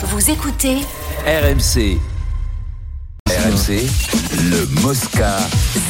Vous 0.00 0.30
écoutez 0.30 0.76
RMC. 1.26 1.98
RMC, 3.58 3.86
le 4.50 4.82
Mosca. 4.82 5.36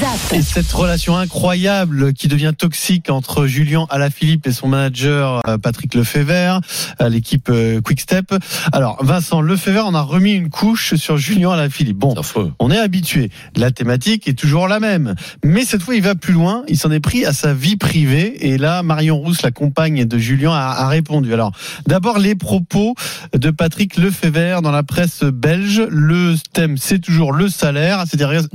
ZAP. 0.01 0.39
Et 0.39 0.43
cette 0.43 0.73
relation 0.73 1.17
incroyable 1.17 2.15
qui 2.15 2.29
devient 2.29 2.53
toxique 2.57 3.11
entre 3.11 3.47
Julien 3.47 3.87
Alaphilippe 3.91 4.47
et 4.47 4.53
son 4.53 4.69
manager 4.69 5.43
euh, 5.47 5.59
Patrick 5.59 5.95
Lefebvre, 5.95 6.61
à 6.99 7.09
l'équipe 7.09 7.49
euh, 7.51 7.81
Quickstep. 7.81 8.35
Alors 8.73 9.05
Vincent 9.05 9.41
Lefebvre, 9.41 9.85
on 9.87 9.95
a 9.95 10.01
remis 10.01 10.33
une 10.33 10.49
couche 10.49 10.95
sur 10.95 11.19
Julien 11.19 11.51
Alaphilippe. 11.51 11.99
Bon, 11.99 12.15
on 12.59 12.71
est 12.71 12.79
habitué. 12.79 13.31
La 13.57 13.71
thématique 13.71 14.29
est 14.29 14.39
toujours 14.39 14.69
la 14.69 14.81
même. 14.81 15.15
Mais 15.45 15.65
cette 15.65 15.83
fois, 15.83 15.95
il 15.95 16.03
va 16.03 16.15
plus 16.15 16.33
loin. 16.33 16.65
Il 16.69 16.79
s'en 16.79 16.91
est 16.91 17.01
pris 17.01 17.25
à 17.27 17.33
sa 17.33 17.53
vie 17.53 17.77
privée. 17.77 18.49
Et 18.49 18.57
là, 18.57 18.83
Marion 18.83 19.19
Rousse, 19.19 19.43
la 19.43 19.51
compagne 19.51 20.05
de 20.05 20.19
Julien, 20.19 20.53
a, 20.53 20.85
a 20.85 20.89
répondu. 20.89 21.35
Alors, 21.35 21.53
d'abord, 21.87 22.19
les 22.19 22.35
propos 22.35 22.95
de 23.35 23.51
Patrick 23.51 23.97
Lefebvre 23.97 24.63
dans 24.63 24.73
la 24.73 24.83
presse 24.83 25.23
belge. 25.23 25.83
Le 25.91 26.35
thème, 26.53 26.79
c'est 26.79 27.01
toujours 27.01 27.33
le 27.33 27.49
salaire. 27.59 28.05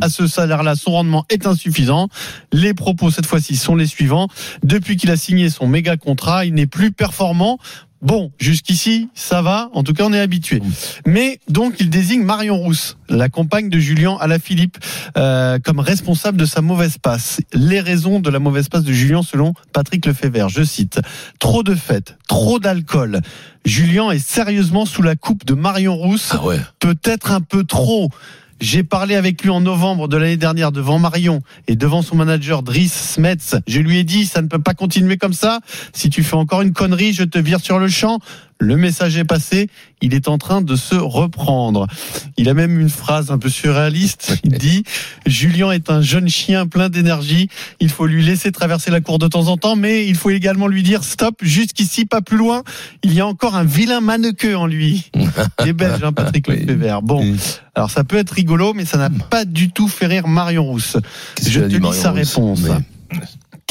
À 0.02 0.10
ce 0.10 0.28
salaire-là, 0.28 0.76
son 0.76 0.92
rendement 0.92 1.26
est 1.30 1.46
insuffisant. 1.46 2.08
Les 2.52 2.74
propos, 2.74 3.12
cette 3.12 3.26
fois-ci, 3.26 3.56
sont 3.56 3.76
les 3.76 3.88
suivants. 3.88 4.28
Depuis 4.64 4.98
qu'il 4.98 5.12
a 5.12 5.18
signé 5.18 5.50
son 5.50 5.68
méga 5.68 5.98
contrat, 5.98 6.46
il 6.46 6.54
n'est 6.54 6.68
plus 6.68 6.92
performant. 6.92 7.60
Bon, 8.02 8.34
jusqu'ici, 8.38 9.08
ça 9.14 9.42
va. 9.42 9.70
En 9.74 9.82
tout 9.84 9.94
cas, 9.94 10.04
on 10.04 10.12
est 10.12 10.20
habitué. 10.20 10.62
Mais 11.08 11.40
donc, 11.48 11.76
il 11.80 11.90
désigne 11.90 12.22
Marion 12.22 12.58
Rousse, 12.58 12.98
la 13.08 13.30
compagne 13.30 13.70
de 13.70 13.80
Julien 13.80 14.18
Alaphilippe, 14.20 14.78
euh, 15.18 15.58
comme 15.64 15.80
responsable 15.80 16.38
de 16.38 16.44
sa 16.46 16.60
mauvaise 16.60 16.98
passe. 16.98 17.40
Les 17.54 17.80
raisons 17.80 18.20
de 18.20 18.30
la 18.30 18.40
mauvaise 18.40 18.68
passe 18.68 18.84
de 18.84 18.92
Julien, 18.92 19.22
selon 19.24 19.54
Patrick 19.72 20.06
Lefebvre, 20.06 20.50
je 20.50 20.64
cite 20.64 21.00
trop 21.40 21.64
de 21.64 21.76
fêtes, 21.76 22.18
trop 22.28 22.60
d'alcool. 22.60 23.22
Julien 23.64 24.12
est 24.12 24.20
sérieusement 24.20 24.86
sous 24.86 25.02
la 25.02 25.16
coupe 25.16 25.46
de 25.46 25.54
Marion 25.54 25.96
Rousse, 25.96 26.32
Ah 26.34 26.44
ouais. 26.44 26.60
peut-être 26.80 27.32
un 27.32 27.40
peu 27.40 27.64
trop. 27.64 28.10
J'ai 28.62 28.84
parlé 28.84 29.16
avec 29.16 29.44
lui 29.44 29.50
en 29.50 29.62
novembre 29.62 30.08
de 30.08 30.18
l'année 30.18 30.38
dernière 30.38 30.72
devant 30.72 31.00
Marion 31.00 31.42
et 31.68 31.76
devant 31.76 32.02
son 32.02 32.16
manager 32.16 32.64
Driss 32.64 32.94
Smets. 32.94 33.58
Je 33.68 33.80
lui 33.80 33.98
ai 33.98 34.04
dit, 34.04 34.26
ça 34.26 34.42
ne 34.42 34.48
peut 34.48 34.62
pas 34.62 34.74
continuer 34.74 35.18
comme 35.18 35.34
ça. 35.34 35.60
Si 35.94 36.10
tu 36.10 36.24
fais 36.24 36.36
encore 36.36 36.62
une 36.62 36.74
connerie, 36.74 37.14
je 37.14 37.24
te 37.24 37.40
vire 37.40 37.60
sur 37.60 37.80
le 37.80 37.88
champ. 37.88 38.20
Le 38.64 38.78
message 38.78 39.18
est 39.18 39.26
passé. 39.26 39.70
Il 40.02 40.14
est 40.14 40.28
en 40.28 40.38
train 40.38 40.62
de 40.62 40.76
se 40.76 40.96
reprendre. 40.96 41.88
Il 42.38 42.48
a 42.48 42.54
même 42.54 42.80
une 42.80 42.90
phrase 42.90 43.30
un 43.30 43.38
peu 43.38 43.50
surréaliste. 43.50 44.36
Il 44.44 44.54
dit, 44.58 44.84
Julien 45.26 45.72
est 45.72 45.90
un 45.90 46.02
jeune 46.02 46.30
chien 46.30 46.66
plein 46.66 46.90
d'énergie. 46.90 47.50
Il 47.82 47.90
faut 47.90 48.06
lui 48.06 48.24
laisser 48.24 48.52
traverser 48.52 48.90
la 48.90 49.02
cour 49.02 49.20
de 49.20 49.28
temps 49.28 49.48
en 49.48 49.58
temps, 49.58 49.76
mais 49.76 50.08
il 50.08 50.16
faut 50.16 50.30
également 50.30 50.68
lui 50.68 50.82
dire 50.82 51.04
stop, 51.04 51.36
jusqu'ici, 51.42 52.06
pas 52.06 52.22
plus 52.22 52.38
loin. 52.38 52.64
Il 53.04 53.14
y 53.14 53.20
a 53.20 53.28
encore 53.28 53.56
un 53.56 53.66
vilain 53.66 54.00
mannequeux 54.02 54.56
en 54.56 54.66
lui. 54.66 55.12
Il 55.62 55.68
est 55.68 55.74
belge, 55.74 56.04
hein, 56.04 56.14
Patrick 56.14 56.48
Oui. 56.48 56.66
Lefebvre. 56.66 57.02
Bon. 57.02 57.36
Alors 57.76 57.92
ça 57.92 58.04
peut 58.04 58.18
être 58.18 58.32
rigolo, 58.32 58.74
mais 58.74 58.86
ça 58.86 58.98
n'a 58.98 59.10
pas 59.10 59.46
du 59.46 59.72
tout 59.72 59.88
fait 59.88 60.06
rire 60.06 60.28
Marion 60.28 60.64
Rousse. 60.64 60.98
Je 61.42 61.60
te 61.62 61.76
lis 61.76 61.94
sa 61.94 62.12
réponse. 62.12 62.62
Mais- 62.62 63.20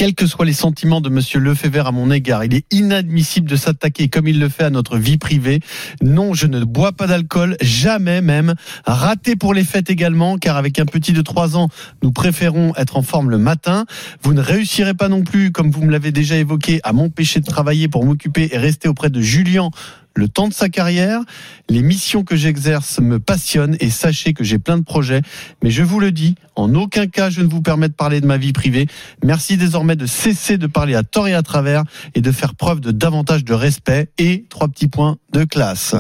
Quels 0.03 0.17
que 0.17 0.27
soient 0.27 0.45
les 0.45 0.53
sentiments 0.53 1.01
de 1.01 1.09
Monsieur 1.09 1.39
Lefebvre 1.39 1.87
à 1.87 1.93
mon 1.93 2.11
égard, 2.11 2.43
il 2.45 2.57
est 2.57 2.65
inadmissible 2.73 3.49
de 3.49 3.55
s'attaquer 3.55 4.09
comme 4.09 4.27
il 4.27 4.41
le 4.41 4.49
fait 4.49 4.65
à 4.65 4.71
notre 4.71 4.99
vie 4.99 5.17
privée. 5.17 5.61
Non, 6.03 6.35
je 6.35 6.49
ne 6.49 6.65
bois 6.65 6.91
pas 6.91 7.07
d'alcool, 7.07 7.57
jamais 7.61 8.21
même. 8.21 8.55
Raté 8.85 9.37
pour 9.37 9.55
les 9.55 9.63
fêtes 9.63 9.91
également, 9.91 10.39
car 10.39 10.57
avec 10.57 10.81
un 10.81 10.87
petit 10.87 11.13
de 11.13 11.23
3 11.23 11.57
ans, 11.57 11.69
nous 12.03 12.11
préférons 12.11 12.73
être 12.77 12.97
en 12.97 13.03
forme 13.03 13.31
le 13.31 13.39
matin. 13.39 13.87
Vous 14.23 14.35
ne 14.35 14.41
réussirez 14.41 14.95
pas 14.95 15.09
non 15.09 15.23
plus, 15.23 15.53
comme 15.53 15.71
vous 15.71 15.85
me 15.85 15.93
l'avez 15.93 16.11
déjà 16.11 16.35
évoqué, 16.35 16.81
à 16.83 16.93
m'empêcher 16.93 17.39
de 17.39 17.47
travailler 17.47 17.87
pour 17.87 18.05
m'occuper 18.05 18.49
et 18.51 18.59
rester 18.59 18.89
auprès 18.89 19.09
de 19.09 19.21
Julien 19.21 19.71
le 20.15 20.29
temps 20.29 20.49
de 20.49 20.53
sa 20.55 20.69
carrière. 20.69 21.21
Les 21.69 21.83
missions 21.83 22.25
que 22.25 22.37
j'exerce 22.37 23.01
me 23.01 23.19
passionnent 23.19 23.77
et 23.81 23.91
sachez 23.91 24.33
que 24.33 24.45
j'ai 24.45 24.59
plein 24.59 24.79
de 24.79 24.85
projets. 24.85 25.23
Mais 25.63 25.71
je 25.71 25.83
vous 25.83 26.01
le 26.01 26.13
dis, 26.13 26.35
en 26.57 26.75
aucun 26.75 27.07
cas 27.07 27.31
je 27.31 27.41
ne 27.41 27.49
vous 27.49 27.63
permets 27.63 27.89
de 27.89 27.95
parler 27.95 28.21
de 28.21 28.27
ma 28.27 28.37
vie 28.37 28.53
privée. 28.53 28.87
Merci 29.25 29.57
désormais 29.57 29.97
de 29.97 30.07
cesser 30.07 30.59
de 30.59 30.67
parler 30.67 30.95
à 30.95 31.03
tort 31.03 31.29
et 31.29 31.35
à 31.35 31.43
travers 31.43 31.85
et 32.15 32.21
de 32.21 32.33
faire 32.33 32.55
preuve 32.55 32.81
de 32.81 32.91
davantage 32.91 33.45
de 33.45 33.55
respect 33.55 34.11
et 34.19 34.45
trois 34.49 34.69
petits 34.69 34.89
points 34.89 35.17
de 35.33 35.45
classe. 35.45 35.95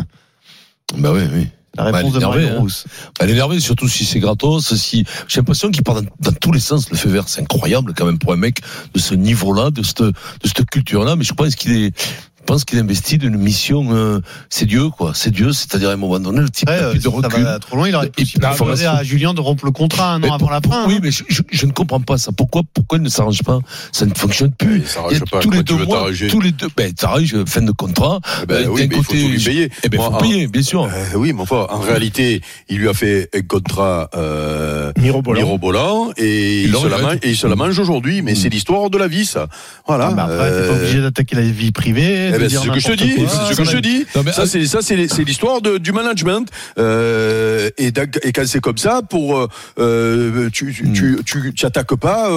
Bah 0.97 1.11
oui, 1.13 1.23
oui. 1.33 1.49
La 1.75 1.91
Bah, 1.91 1.99
réponse 1.99 2.11
est 2.11 2.19
de 2.19 2.19
énervée, 2.19 2.49
hein. 2.51 2.67
Elle 3.19 3.31
est 3.31 3.33
énervée, 3.33 3.59
surtout 3.59 3.89
si 3.89 4.05
c'est 4.05 4.21
gratos. 4.21 4.75
Si 4.75 5.07
j'ai 5.27 5.41
l'impression 5.41 5.71
qu'il 5.71 5.83
part 5.83 6.03
dans, 6.03 6.09
dans 6.21 6.33
tous 6.33 6.53
les 6.53 6.61
sens. 6.61 6.91
Le 6.91 6.99
fait 6.99 7.09
vert, 7.09 7.29
c'est 7.29 7.41
incroyable 7.41 7.95
quand 7.97 8.05
même 8.05 8.19
pour 8.19 8.35
un 8.35 8.37
mec 8.37 8.59
de 8.93 8.99
ce 9.01 9.15
niveau-là, 9.15 9.71
de 9.71 9.83
cette 9.83 10.03
de 10.03 10.13
cette 10.45 10.69
culture-là. 10.69 11.17
Mais 11.17 11.25
je 11.25 11.33
pense 11.33 11.55
qu'il 11.55 11.73
est 11.73 11.95
je 12.43 12.47
pense 12.47 12.65
qu'il 12.65 12.79
investit 12.81 13.19
d'une 13.19 13.37
mission. 13.37 13.87
euh, 13.93 14.21
c'est 14.51 14.67
Dieu, 14.67 14.89
quoi. 14.91 15.13
C'est 15.15 15.31
Dieu. 15.31 15.53
C'est-à-dire 15.53 15.91
à 15.91 15.93
un 15.93 15.97
moment 15.97 16.19
donné, 16.19 16.41
le 16.41 16.51
type 16.51 16.69
n'a 16.69 16.75
euh, 16.75 16.91
plus 16.91 17.01
si 17.01 17.07
de 17.07 17.11
ça 17.11 17.17
recul. 17.17 17.43
va 17.45 17.59
trop 17.61 17.77
loin, 17.77 17.89
il 17.89 17.95
aurait 17.95 18.09
pu 18.11 18.27
formation. 18.55 18.91
à 18.91 19.03
Julien 19.05 19.33
de 19.33 19.41
rompre 19.41 19.65
le 19.65 19.71
contrat 19.71 20.13
un 20.15 20.17
an 20.17 20.27
Mais 20.27 20.31
avant 20.33 20.51
la 20.51 20.61
fin. 20.61 20.85
Oui, 20.89 20.95
hein. 20.97 21.01
mais 21.03 21.11
je, 21.13 21.23
je- 21.29 21.43
je 21.51 21.67
ne 21.67 21.73
comprends 21.73 22.01
pas 22.01 22.19
ça. 22.19 22.33
Pourquoi, 22.37 22.63
pourquoi 22.75 22.99
il 22.99 23.05
ne 23.05 23.09
s'arrange 23.09 23.43
pas? 23.45 23.61
Ça 23.93 24.07
ne 24.07 24.15
fonctionne 24.15 24.51
plus. 24.53 24.83
Il 25.11 25.17
y 25.17 25.21
a 25.21 25.25
pas. 25.31 25.39
tous 25.39 25.51
les 25.51 25.63
deux 25.63 25.77
veux 25.77 25.85
mois, 25.87 26.09
tous 26.29 26.41
les 26.41 26.51
deux, 26.53 26.69
ben, 26.77 26.93
t'arranges, 26.93 27.45
fin 27.47 27.63
de 27.63 27.71
contrat. 27.73 28.19
Eh 28.43 28.47
ben 28.47 28.55
Euh, 28.65 28.69
oui, 28.69 28.87
mais 28.91 28.97
il 28.97 29.05
faut 29.05 29.13
tout 29.13 29.19
lui 29.29 29.39
payer. 29.43 29.71
Eh 29.85 29.89
ben, 29.89 29.99
Moi, 29.99 30.09
faut 30.11 30.15
en- 30.17 30.19
payer, 30.19 30.47
bien 30.49 30.63
sûr. 30.63 30.83
Euh, 30.85 31.05
oui, 31.17 31.33
mais 31.33 31.43
enfin, 31.43 31.67
en 31.71 31.79
réalité, 31.79 32.41
il 32.69 32.79
lui 32.79 32.89
a 32.89 32.95
fait 32.95 33.31
un 33.35 33.43
contrat 33.43 34.11
euh, 34.17 34.93
Mirobolant. 34.99 35.41
mirobolant 35.41 36.11
et 36.17 36.63
Il 36.65 36.75
se 36.75 36.87
la 36.89 36.99
mange, 36.99 37.17
et 37.23 37.31
il 37.31 37.37
se 37.37 37.47
la 37.47 37.55
mange 37.57 37.79
aujourd'hui. 37.79 38.21
Mais 38.23 38.33
Mm. 38.33 38.37
c'est 38.37 38.49
l'histoire 38.49 38.91
de 38.91 38.99
la 38.99 39.07
vie, 39.07 39.27
ça. 39.27 39.47
Voilà. 39.87 40.13
Ah, 40.17 40.23
après, 40.25 40.51
t'es 40.51 40.69
pas 40.69 40.75
Euh, 40.75 40.81
obligé 40.83 41.01
d'attaquer 41.01 41.37
la 41.37 41.43
vie 41.43 41.71
privée. 41.71 42.32
Eh 42.35 42.39
ben, 42.39 42.47
dire 42.49 42.61
c'est 42.63 42.67
ce 42.69 42.73
que 42.73 42.81
je 42.81 42.87
te 42.89 42.93
dis, 43.05 43.15
c'est 43.49 43.53
ce 43.55 43.57
que 43.57 43.65
je 43.65 43.71
te 43.77 43.83
dis. 43.83 44.07
Ça, 44.33 44.47
c'est 44.47 44.67
ça, 44.67 44.79
c'est 44.83 45.09
c'est 45.09 45.25
l'histoire 45.25 45.61
de- 45.61 45.79
du 45.79 45.93
management. 45.93 46.49
Euh, 46.79 47.71
et, 47.79 47.93
et 48.23 48.33
quand 48.33 48.47
c'est 48.47 48.61
comme 48.61 48.79
ça, 48.79 49.01
pour 49.09 49.37
euh, 49.39 49.49
euh, 49.79 50.49
tu, 50.53 50.73
tu, 50.73 50.93
tu, 50.93 51.17
tu, 51.25 51.53
tu 51.55 51.67
attaques 51.67 51.95
pas 51.97 52.31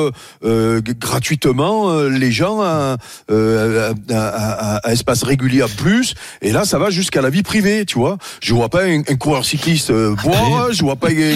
euh, 0.43 0.81
gratuitement 0.99 1.91
euh, 1.91 2.09
les 2.09 2.31
gens 2.31 2.61
à, 2.61 2.97
euh, 3.31 3.93
à, 4.11 4.13
à- 4.15 4.75
à- 4.75 4.87
à 4.87 4.91
espace 4.91 5.23
régulier 5.23 5.61
à 5.61 5.67
plus. 5.67 6.13
Et 6.41 6.51
là, 6.51 6.65
ça 6.65 6.77
va 6.79 6.89
jusqu'à 6.89 7.21
la 7.21 7.29
vie 7.29 7.43
privée, 7.43 7.85
tu 7.85 7.97
vois. 7.97 8.17
Je 8.41 8.53
vois 8.53 8.69
pas 8.69 8.83
un, 8.83 8.99
un 8.99 9.15
coureur 9.15 9.45
cycliste 9.45 9.89
euh, 9.91 10.15
boire. 10.23 10.71
Je 10.73 10.81
vois 10.81 10.95
pas. 10.95 11.11
Et- 11.11 11.35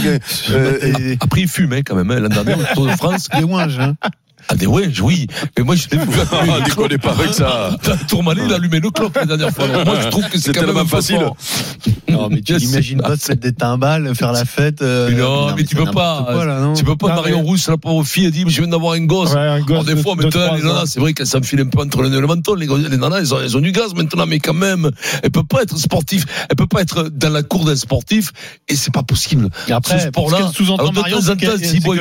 Après, 1.22 1.42
il 1.42 1.48
fumait 1.48 1.84
quand 1.84 1.96
même, 1.96 2.10
hein, 2.12 2.20
l'an 2.20 2.30
dernier, 2.30 2.64
Tour 2.74 2.86
de 2.86 2.92
France. 2.92 3.28
Des 3.36 3.44
ouinges, 3.44 3.80
hein. 3.80 3.96
Ah, 4.52 4.56
des 4.56 4.66
ouais, 4.66 4.90
oui. 5.04 5.28
Mais 5.58 5.64
moi, 5.64 5.76
je 5.76 5.88
l'ai 5.92 5.98
vu 5.98 6.06
allumer 6.20 6.54
Ah, 6.60 6.66
déconnez 6.66 6.98
pas 6.98 7.12
avec 7.12 7.34
ça. 7.36 7.78
Tourmalet, 8.08 8.42
il 8.48 8.52
a 8.52 8.56
allumé 8.56 8.80
le 8.80 8.90
clope 8.90 9.16
la 9.16 9.26
dernière 9.26 9.52
fois. 9.52 9.66
Alors, 9.66 9.86
moi, 9.86 10.00
je 10.02 10.08
trouve 10.08 10.28
que 10.28 10.40
c'est 10.40 10.54
quand 10.54 10.74
même 10.74 10.88
facile. 10.88 11.20
Non, 12.10 12.30
mais 12.30 12.42
tu 12.42 12.54
n'imagines 12.58 13.00
pas 13.02 13.16
se 13.16 13.30
mettre 13.32 13.42
des 13.42 13.54
timbales, 13.54 14.16
faire 14.16 14.32
la 14.32 14.46
fête. 14.46 14.82
euh, 14.82 15.10
Mais 15.12 15.18
non, 15.18 15.56
mais 15.56 15.64
tu 15.64 15.76
c'est 15.78 15.84
peux 15.86 15.92
pas. 15.92 16.26
quoi, 16.32 16.46
là, 16.46 16.60
non 16.62 16.74
Tu 16.74 16.84
peux 16.84 16.96
pas, 16.96 17.10
Non, 17.10 17.16
Marion 17.22 17.38
mais- 17.38 17.44
Rousse, 17.48 17.68
la 17.70 17.78
pauvre 17.78 18.06
fille, 18.08 18.26
a 18.26 18.32
dit, 18.32 18.44
je 18.48 18.60
viens 18.62 18.68
d'avoir 18.72 18.94
un 18.94 19.06
gosse. 19.06 19.34
Ouais, 19.34 19.40
un 19.40 19.60
gosse 19.60 19.70
Alors, 19.70 19.84
des 19.86 19.94
de- 19.96 20.02
fois, 20.02 20.16
de 20.16 20.24
maintenant, 20.24 20.46
trois 20.46 20.58
les 20.58 20.64
nanas, 20.64 20.86
c'est 20.88 21.00
vrai 21.00 21.14
qu'elles 21.14 21.28
s'enfilent 21.28 21.62
un 21.62 21.68
peu 21.68 21.82
entre 21.82 22.02
le 22.02 22.10
nez 22.10 22.18
et 22.18 22.22
le 22.22 22.28
menton. 22.28 22.56
Les, 22.56 22.66
les 22.66 22.98
nanas, 22.98 23.20
elles 23.20 23.34
ont, 23.36 23.40
elles 23.40 23.56
ont 23.56 23.62
du 23.62 23.72
gaz 23.72 23.94
maintenant, 23.94 24.26
mais 24.26 24.40
quand 24.40 24.54
même, 24.56 24.90
elle 25.22 25.30
peut 25.32 25.44
pas 25.44 25.62
être 25.62 25.78
sportive. 25.78 26.26
Elle 26.50 26.56
peut 26.56 26.66
pas 26.68 26.82
être 26.82 27.10
dans 27.10 27.30
la 27.30 27.44
cour 27.44 27.66
d'un 27.66 27.76
sportif, 27.76 28.32
et 28.68 28.76
c'est 28.76 28.92
pas 28.94 29.04
possible. 29.04 29.50
Et 29.68 29.72
après, 29.74 30.00
Ce 30.00 30.08
sport-là, 30.08 30.52
sous-entend 30.54 30.90
de 30.90 30.96
Marion, 30.96 31.20
c'est 31.22 31.38
que, 31.38 31.46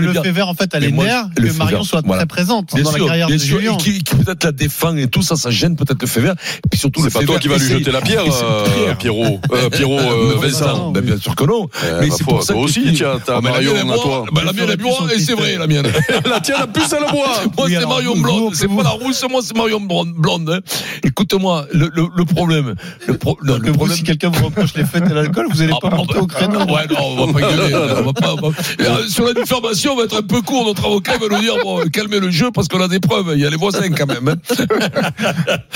le 0.00 0.12
bière- 0.12 0.22
Fever, 0.25 0.42
en 0.42 0.54
fait, 0.54 0.70
elle 0.72 0.80
Mais 0.80 0.88
est 0.88 0.92
nerf 0.92 1.26
le 1.36 1.48
que 1.48 1.53
Marion 1.59 1.82
soit 1.84 2.03
très 2.03 2.38
présente 2.38 2.75
Bien 2.75 2.84
dans 2.84 2.91
sûr, 2.93 2.99
la 3.00 3.06
carrière 3.06 3.26
bien 3.26 3.37
de 3.37 3.41
sûr, 3.41 3.59
Julien. 3.59 3.75
et 3.75 3.76
qui, 3.78 4.03
qui 4.04 4.15
peut-être 4.15 4.44
la 4.44 4.53
défend 4.53 4.97
et 4.97 5.09
tout 5.09 5.22
ça, 5.22 5.34
ça 5.37 5.50
gêne 5.50 5.76
peut-être 5.76 6.00
le 6.00 6.06
Fever. 6.06 6.32
Et 6.65 6.69
puis 6.71 6.78
surtout, 6.78 7.03
le 7.03 7.10
C'est 7.10 7.19
pas 7.19 7.25
toi 7.25 7.38
Fever 7.38 7.41
qui 7.41 7.49
va 7.49 7.56
lui 7.56 7.78
jeter 7.81 7.91
la 7.91 8.00
pierre, 8.00 8.22
euh, 8.25 8.94
Pierrot. 8.94 9.41
Euh, 9.53 9.69
Pierrot, 9.71 9.99
euh, 9.99 10.34
Non, 10.34 10.41
Vincent. 10.41 10.91
Ben, 10.93 11.00
bien 11.00 11.16
sûr 11.19 11.34
que 11.34 11.44
non. 11.44 11.69
Euh, 11.84 11.98
mais 12.00 12.06
ma 12.09 12.15
c'est 12.15 12.25
pour 12.25 12.43
ça 12.43 12.53
toi 12.53 12.62
que 12.62 12.69
aussi, 12.69 12.93
tiens, 12.94 13.19
t'as 13.25 13.32
Ah, 13.38 13.41
la 13.43 13.50
Marion 13.50 13.91
à 13.91 13.94
toi. 13.97 14.25
Ben, 14.32 14.44
la 14.44 14.53
mienne, 14.53 14.66
elle 14.71 14.77
boit, 14.77 15.09
et 15.15 15.19
c'est 15.19 15.34
vrai, 15.34 15.56
la 15.59 15.66
mienne. 15.66 15.87
La 16.28 16.41
tienne, 16.41 16.62
en 16.62 16.66
plus, 16.69 16.84
elle 16.93 17.10
boit. 17.10 17.43
Moi, 17.56 17.69
c'est 17.69 17.87
Marion 17.87 18.16
Blonde. 18.16 18.54
C'est 18.54 18.69
pas 18.69 18.82
la 18.82 18.91
rousse, 18.91 19.25
moi, 19.31 19.41
c'est 19.43 19.56
Marion 19.56 19.81
Blonde. 19.81 20.62
Écoute-moi, 21.08 21.66
le, 21.72 21.91
le, 21.94 22.06
le 22.14 22.24
problème. 22.24 22.74
Le, 23.06 23.16
pro- 23.16 23.38
non, 23.42 23.58
Que 23.58 23.66
le 23.66 23.72
problème. 23.72 23.96
si 23.96 24.02
quelqu'un 24.04 24.28
vous 24.28 24.44
reproche 24.46 24.74
les 24.74 24.84
fêtes 24.84 25.04
et 25.10 25.14
l'alcool, 25.14 25.46
vous 25.50 25.59
n'allez 25.59 25.72
Ah, 25.74 25.78
pas 25.80 25.91
bah, 25.91 25.97
monter 25.97 26.15
bah, 26.15 26.21
au 26.21 26.27
créneau. 26.27 26.59
Ouais, 26.60 26.86
non, 26.91 26.97
on 27.00 27.27
va 27.27 27.33
pas 27.33 27.41
gueuler. 27.41 27.74
on 27.74 28.03
va 28.03 28.12
pas, 28.12 28.34
on 28.34 28.50
va- 28.50 28.56
euh, 28.80 29.09
Sur 29.09 29.24
la 29.27 29.33
diffamation, 29.34 29.92
on 29.94 29.97
va 29.97 30.04
être 30.04 30.18
un 30.18 30.22
peu 30.22 30.42
court. 30.42 30.65
Notre 30.66 30.84
avocat 30.86 31.16
va 31.18 31.28
nous 31.28 31.41
dire, 31.41 31.54
bon, 31.62 31.80
calmez 31.92 32.21
le 32.21 32.30
jeu 32.30 32.50
parce 32.53 32.68
qu'on 32.68 32.80
a 32.80 32.88
des 32.88 33.00
preuves. 33.00 33.33
Il 33.34 33.41
y 33.41 33.47
a 33.47 33.50
les 33.50 33.56
voisins 33.56 33.88
quand 33.91 34.06
même. 34.06 34.28
hein. 34.28 34.36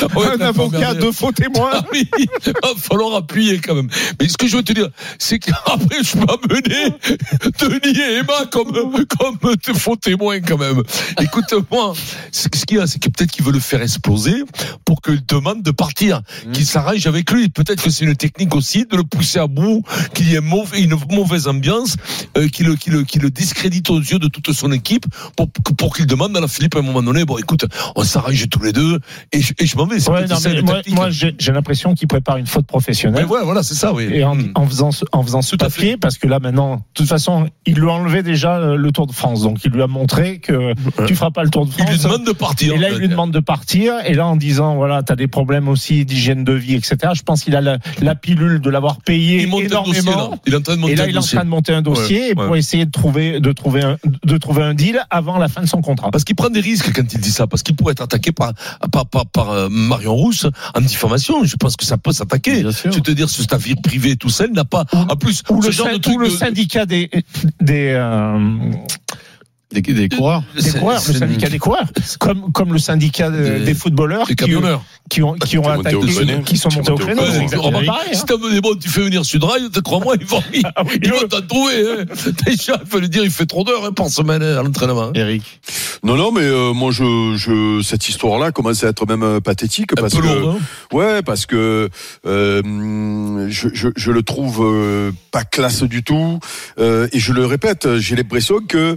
Un 0.01 0.41
avocat, 0.41 0.95
deux 0.95 1.13
faux 1.13 1.33
témoins. 1.33 1.71
Ah 1.75 1.85
oui, 1.93 2.09
il 2.19 2.27
va 2.63 2.71
falloir 2.77 3.17
appuyer 3.17 3.59
quand 3.59 3.75
même. 3.75 3.89
Mais 4.21 4.29
ce 4.29 4.37
que 4.37 4.47
je 4.47 4.57
veux 4.57 4.63
te 4.63 4.73
dire, 4.73 4.89
c'est 5.19 5.39
qu'après, 5.39 5.99
je 6.03 6.13
peux 6.13 6.27
amener 6.33 6.95
Denis 7.61 7.99
et 8.01 8.19
Emma 8.19 8.47
comme, 8.51 8.73
comme 8.73 9.39
de 9.67 9.73
faux 9.79 9.97
témoins 9.97 10.41
quand 10.41 10.59
même. 10.59 10.83
Écoute-moi, 11.21 11.95
ce 12.31 12.49
qu'il 12.49 12.77
y 12.77 12.81
a, 12.81 12.87
c'est 12.87 12.99
que 12.99 13.09
peut-être 13.09 13.31
qu'il 13.31 13.45
veut 13.45 13.53
le 13.53 13.61
faire 13.61 13.83
exploser 13.83 14.43
pour 14.85 15.01
demande 15.27 15.63
de 15.63 15.71
partir, 15.71 16.23
qu'il 16.53 16.67
s'arrange 16.67 17.07
avec 17.07 17.31
lui. 17.31 17.49
Peut-être 17.49 17.83
que 17.83 17.91
c'est 17.91 18.05
une 18.05 18.17
technique 18.17 18.55
aussi 18.55 18.87
de 18.87 18.97
le 18.97 19.03
pousser 19.05 19.39
à 19.39 19.47
bout, 19.47 19.83
qu'il 20.15 20.31
y 20.31 20.35
ait 20.35 20.41
mauvais- 20.41 20.81
une 20.83 20.95
mauvaise 21.11 21.49
ambiance, 21.49 21.97
euh, 22.37 22.49
qu'il 22.49 22.67
le, 22.67 22.77
qu'il 22.77 22.93
le, 22.93 23.05
qu'il 23.05 23.23
le 23.23 23.31
discrédite 23.31 23.91
aux 23.91 23.99
yeux 23.99 24.19
de 24.19 24.29
toute 24.29 24.53
son 24.53 24.73
équipe 24.73 25.05
pour, 25.37 25.49
pour 25.77 25.97
qu'il 25.97 26.07
demande 26.07 26.37
à 26.37 26.41
la 26.41 26.49
Philippe 26.49 26.77
à 26.77 26.79
un 26.81 26.83
moment 26.83 27.03
donné, 27.03 27.25
bon, 27.25 27.39
écoute, 27.39 27.65
on 27.97 28.03
s'arrange 28.05 28.49
tous 28.51 28.63
les 28.63 28.73
deux 28.73 28.99
et 29.33 29.41
je, 29.41 29.77
m'en 29.77 29.87
vais. 29.87 29.97
Ouais, 30.09 30.27
non, 30.27 30.37
mais 30.45 30.63
moi, 30.93 31.11
j'ai 31.11 31.53
l'impression 31.53 31.95
qu'il 31.95 32.09
prépare 32.09 32.37
une 32.37 32.47
faute 32.47 32.63
Ouais, 32.63 32.67
professionnelle. 32.67 33.27
ouais, 33.27 33.41
voilà, 33.45 33.63
c'est 33.63 33.75
ça, 33.75 33.93
oui. 33.93 34.09
Et 34.13 34.25
en, 34.25 34.35
Mm. 34.35 34.53
en 34.55 34.67
faisant 34.67 34.91
ce, 34.93 35.05
en 35.13 35.23
faisant 35.23 35.43
ce 35.43 35.57
papier, 35.57 35.97
parce 35.97 36.17
que 36.19 36.27
là 36.27 36.39
maintenant, 36.41 36.77
de 36.77 36.83
toute 36.95 37.07
façon, 37.09 37.49
il 37.67 37.75
lui 37.75 37.89
a 37.89 37.93
enlevé 37.93 38.23
déjà 38.23 38.57
euh, 38.59 38.77
le 38.77 38.91
Tour 38.93 39.07
de 39.07 39.13
France, 39.13 39.43
donc 39.43 39.59
il 39.65 39.71
lui 39.73 39.83
a 39.83 39.87
montré 39.87 40.39
que 40.39 40.73
tu 41.07 41.15
feras 41.15 41.31
pas 41.31 41.45
le 41.45 41.51
Tour 41.51 41.67
de 41.67 41.71
Il 41.71 41.75
France. 41.85 41.91
lui 41.91 41.99
demande 42.03 42.25
de 42.27 42.33
partir. 42.33 42.75
et 42.75 42.79
là, 42.79 42.89
il 42.91 42.97
lui 42.99 43.09
demande 43.09 43.31
de 43.31 43.41
partir. 43.41 43.95
Et 44.07 44.15
là, 44.15 44.27
en 44.27 44.37
disant, 44.37 44.77
voilà, 44.77 45.02
t'as 45.03 45.17
des 45.17 45.27
problèmes 45.29 45.69
aussi 45.69 46.05
d'hygiène 46.05 46.45
de 46.45 46.53
vie, 46.53 46.75
etc. 46.75 46.97
Je 47.15 47.23
pense 47.23 47.45
qu'il 47.45 47.55
a 47.57 47.61
la, 47.61 47.79
la 48.01 48.15
pilule 48.15 48.61
de 48.61 48.71
l'avoir 48.71 49.01
payé 49.03 49.43
Il 49.43 49.51
dossier, 49.51 49.67
énormément. 49.67 50.39
Il 50.47 50.53
est 50.53 50.57
en 50.57 50.61
train 50.63 50.75
de 50.77 50.81
monter 50.81 50.93
Et 50.93 50.97
là, 50.97 51.05
un 51.05 51.07
il 51.09 51.15
est 51.15 51.19
en 51.19 51.21
dossier. 51.21 51.37
train 51.37 51.45
de 51.45 51.51
monter 51.51 51.73
un 51.75 51.83
dossier 51.83 52.29
Ouais, 52.29 52.35
pour 52.35 52.49
ouais. 52.51 52.59
essayer 52.59 52.87
de 52.87 52.91
trouver, 52.91 53.41
de 53.41 53.53
trouver 53.53 53.83
un, 53.83 53.97
de 54.25 54.39
trouver 54.39 54.63
un 54.63 54.75
deal 54.75 55.01
avant 55.11 55.39
la 55.39 55.49
fin 55.49 55.63
de 55.63 55.67
son 55.67 55.81
contrat. 55.83 56.11
Parce 56.11 56.25
qu'il 56.25 56.37
prend 56.37 56.51
des 56.51 56.61
risques 56.61 56.93
quand 56.95 57.13
il 57.13 57.21
dit 57.21 57.31
ça, 57.31 57.47
parce 57.47 57.63
qu'il 57.63 57.77
pourrait 57.77 57.93
être 57.93 58.03
attaqué 58.03 58.33
par, 58.33 58.53
par, 58.91 59.07
par, 59.07 59.27
par, 59.27 59.51
euh, 59.51 59.69
Marion 59.71 60.15
Rousse 60.15 60.47
en 60.75 60.81
diffamation. 60.81 61.45
Je 61.45 61.57
pense 61.57 61.77
que 61.77 61.85
ça 61.85 61.97
peut 61.99 62.13
s'attaquer. 62.13 62.63
Veux 62.63 62.73
te 63.01 63.11
dire, 63.11 63.29
sur 63.29 63.47
ta 63.47 63.57
vie 63.57 63.75
privée, 63.75 64.17
tout 64.17 64.29
ça, 64.31 64.45
il 64.47 64.53
n'a 64.53 64.65
pas. 64.65 64.85
En 64.93 65.17
plus, 65.17 65.43
Ou 65.51 65.61
ce 65.63 65.67
le, 65.69 65.73
genre 65.73 65.89
de 65.99 66.09
ou 66.11 66.19
le 66.19 66.29
de- 66.29 66.33
syndicat 66.33 66.87
des, 66.87 67.11
des, 67.61 67.93
euh, 67.97 68.39
Des, 69.73 69.81
des 69.81 70.09
coureurs. 70.09 70.43
des 70.55 70.63
c'est- 70.63 70.79
coureurs, 70.79 71.03
le 71.09 71.15
syndicat 71.15 71.49
des 71.49 71.59
coureurs, 71.59 71.87
comme, 72.21 72.53
comme 72.53 72.73
le 72.73 72.79
syndicat 72.79 73.31
de- 73.31 73.37
Des- 73.43 73.61
des 73.61 73.75
footballeurs 73.75 74.27
des 74.27 74.35
qui, 74.35 74.45
camionneurs. 74.45 74.83
qui 75.09 75.23
ont, 75.23 75.35
qui 75.35 75.57
ont 75.59 75.63
Qui 75.63 75.67
sont 75.69 75.77
montés 75.77 75.95
au 75.95 76.03
attaqué, 76.03 76.43
qui 76.45 76.57
sont 76.59 76.69
Qui 76.69 76.75
sont 76.75 76.79
montés 76.79 76.93
au 76.93 76.97
créneau. 76.97 77.23
exactement 77.23 77.63
Remarque, 77.63 77.87
pareil, 77.87 78.09
hein. 78.13 78.17
Si 78.17 78.25
t'as 78.25 78.37
des 78.51 78.61
bons, 78.61 78.75
tu 78.79 78.89
fais 78.89 79.01
venir 79.03 79.25
Sudrail, 79.25 79.71
te 79.71 79.81
crois-moi, 79.81 80.17
ils 80.21 80.27
vont, 80.27 80.43
ils, 80.55 80.63
Ah 80.77 80.83
oui, 80.85 80.99
ils 81.03 81.09
le- 81.11 81.17
vont 81.17 81.29
t'en 81.29 81.41
trouver. 81.43 81.73
Hein. 82.01 82.05
Déjà, 82.47 82.79
il 82.85 82.89
faut 82.91 82.99
lui 82.99 83.09
dire, 83.09 83.25
il 83.25 83.31
fait 83.31 83.47
trop 83.47 83.65
d'heures 83.65 83.85
hein, 83.87 83.93
par 83.93 84.09
semaine 84.09 84.43
hein, 84.43 84.59
à 84.59 84.63
l'entraînement. 84.63 85.05
hein. 85.05 85.13
Eric. 85.15 85.61
Non, 86.05 86.17
non, 86.17 86.33
mais 86.33 86.43
euh, 86.43 86.73
moi, 86.73 86.91
je, 86.91 87.35
je, 87.37 87.81
cette 87.83 88.09
histoire-là 88.09 88.51
commence 88.53 88.83
à 88.85 88.89
être 88.89 89.07
même 89.07 89.23
euh, 89.23 89.41
pathétique 89.41 89.93
Un 89.97 90.01
parce 90.03 90.15
peu 90.15 90.21
que, 90.21 90.27
lourd, 90.27 90.57
hein. 90.61 90.97
ouais, 90.97 91.23
parce 91.23 91.47
que 91.47 91.89
euh, 92.27 93.47
je, 93.49 93.69
je, 93.73 93.89
je 93.95 94.11
le 94.11 94.23
trouve 94.23 94.61
euh, 94.63 95.13
pas 95.31 95.45
classe 95.45 95.83
du 95.85 96.03
tout, 96.03 96.41
euh, 96.79 97.07
et 97.13 97.19
je 97.19 97.33
le 97.33 97.47
répète, 97.47 97.99
j'ai 97.99 98.17
l'impression 98.17 98.57
que 98.67 98.97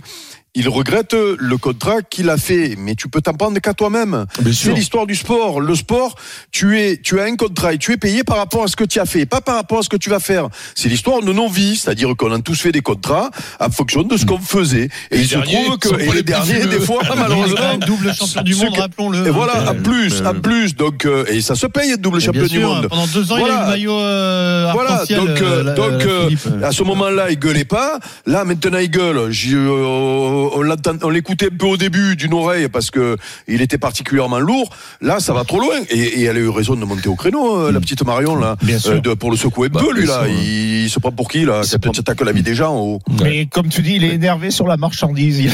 il 0.56 0.70
regrette 0.70 1.14
le 1.14 1.58
contrat 1.58 2.02
qu'il 2.02 2.30
a 2.30 2.38
fait, 2.38 2.76
mais 2.78 2.96
tu 2.96 3.10
peux 3.10 3.22
t'en 3.22 3.34
prendre 3.34 3.60
qu'à 3.60 3.74
toi-même. 3.74 4.26
C'est 4.54 4.72
l'histoire 4.74 5.06
du 5.06 5.16
sport. 5.16 5.60
Le 5.60 5.76
sport, 5.76 6.16
tu 6.52 6.80
es, 6.80 6.98
tu 6.98 7.20
as 7.20 7.24
un 7.26 7.36
contrat 7.36 7.74
et 7.74 7.78
tu 7.78 7.92
es 7.92 7.98
payé 7.98 8.24
par 8.24 8.38
rapport 8.38 8.64
à 8.64 8.68
ce 8.68 8.76
que 8.76 8.84
tu 8.86 9.00
as 9.00 9.06
fait, 9.06 9.26
pas 9.26 9.42
par 9.42 9.56
rapport 9.56 9.80
à 9.80 9.84
ce 9.84 9.90
que 9.90 9.98
tu 9.98 10.10
vas 10.10 10.20
faire. 10.20 10.48
C'est 10.74 10.88
l'histoire 10.90 11.22
de 11.22 11.32
nos 11.34 11.50
vies, 11.50 11.76
c'est-à-dire 11.76 12.16
qu'on 12.18 12.32
a 12.32 12.40
tous 12.40 12.60
fait 12.60 12.72
des 12.72 12.82
contrats 12.82 13.30
en 13.60 13.70
fonction 13.70 14.04
de 14.04 14.16
ce 14.18 14.26
qu'on 14.26 14.40
faisait. 14.40 14.90
Et 15.12 15.18
Les 15.18 15.22
il 15.24 15.28
se 15.28 15.36
trouve 15.38 15.78
que 15.78 16.00
et 16.02 16.12
les 16.12 16.24
derniers, 16.24 16.66
des 16.66 16.80
fois, 16.80 17.02
malheureusement, 17.18 17.78
double 17.86 18.14
champion 18.14 18.42
du 18.44 18.56
monde, 18.56 18.76
que- 18.76 18.80
rappelons-le. 18.82 19.28
et 19.28 19.32
voilà, 19.32 19.58
Euh, 19.58 19.72
en 19.72 19.76
plus, 19.76 20.22
en 20.26 20.34
plus, 20.36 20.76
donc, 20.76 21.06
euh, 21.06 21.26
et 21.28 21.42
ça 21.42 21.56
se 21.56 21.68
paye 21.68 21.92
être 21.92 22.02
double 22.02 22.22
champion 22.22 22.46
du 22.48 22.60
monde. 22.60 22.88
Pendant 22.88 23.08
deux 23.08 23.32
ans, 23.32 23.38
il 23.38 23.44
a 23.44 23.46
eu 23.46 23.48
Voilà. 23.50 23.62
le 23.66 23.68
maillot 23.72 24.00
euh, 24.00 24.70
Voilà, 24.74 25.04
donc, 25.10 25.28
euh, 25.30 25.42
euh, 25.42 25.64
la- 25.64 25.74
donc 25.74 26.04
la 26.04 26.08
euh, 26.10 26.30
à 26.64 26.72
ce 26.72 26.84
moment-là, 26.84 27.30
il 27.30 27.40
gueulait 27.40 27.66
pas. 27.66 28.00
Là, 28.26 28.46
maintenant, 28.46 28.78
il 28.78 28.90
gueule. 28.90 29.18
Euh, 29.18 30.45
on 30.56 30.62
l'entend- 30.62 30.98
on 31.04 31.10
l'écoutait 31.10 31.48
un 31.52 31.58
peu 31.58 31.66
au 31.66 31.78
début 31.78 32.16
d'une 32.16 32.34
oreille 32.34 32.68
parce 32.70 32.92
que 32.92 33.18
il 33.48 33.62
était 33.62 33.78
particulièrement 33.78 34.40
lourd. 34.40 34.70
Là, 35.02 35.20
ça 35.20 35.34
va 35.34 35.44
trop 35.44 35.60
loin. 35.60 35.76
Et, 35.90 36.00
et 36.00 36.24
elle 36.24 36.38
a 36.38 36.40
eu 36.40 36.50
raison 36.50 36.76
de 36.76 36.86
monter 36.86 37.10
au 37.10 37.16
créneau, 37.16 37.58
euh, 37.58 37.72
la 37.72 37.80
petite 37.80 38.04
Marion, 38.06 38.36
là, 38.36 38.56
Bien 38.62 38.80
sûr. 38.80 38.92
euh, 38.94 39.00
de- 39.02 39.14
pour 39.14 39.32
le 39.32 39.38
secouer 39.38 39.68
un 39.68 39.72
Bah, 39.72 39.82
peu, 39.86 39.94
lui, 39.94 40.06
là. 40.06 40.14
sûr, 40.14 40.22
ouais. 40.24 40.34
Il, 40.34 40.84
il 40.86 40.90
se 40.90 41.00
prend 41.00 41.12
pour 41.12 41.30
qui, 41.30 41.46
là, 41.46 41.62
Il 41.64 41.92
tu 41.92 42.00
attaques 42.00 42.22
la 42.22 42.32
vie 42.32 42.44
des 42.44 42.56
gens 42.56 42.76
au- 42.76 43.00
Mais 43.24 43.46
comme 43.48 43.70
tu 43.70 43.82
dis, 43.82 43.96
il 43.96 44.04
est 44.04 44.14
énervé 44.16 44.52
sur 44.52 44.68
la 44.68 44.78
marchandise. 44.78 45.40
Il, 45.40 45.52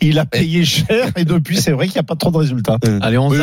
il 0.00 0.18
a 0.18 0.24
payé 0.26 0.64
cher 0.64 1.10
et 1.16 1.24
depuis, 1.24 1.60
c'est 1.60 1.72
vrai 1.72 1.86
qu'il 1.86 1.94
n'y 1.94 2.00
a 2.00 2.04
pas 2.04 2.16
trop 2.16 2.30
de 2.30 2.36
résultats. 2.38 2.78
Allez, 3.00 3.18
on. 3.18 3.28
Oui, 3.28 3.38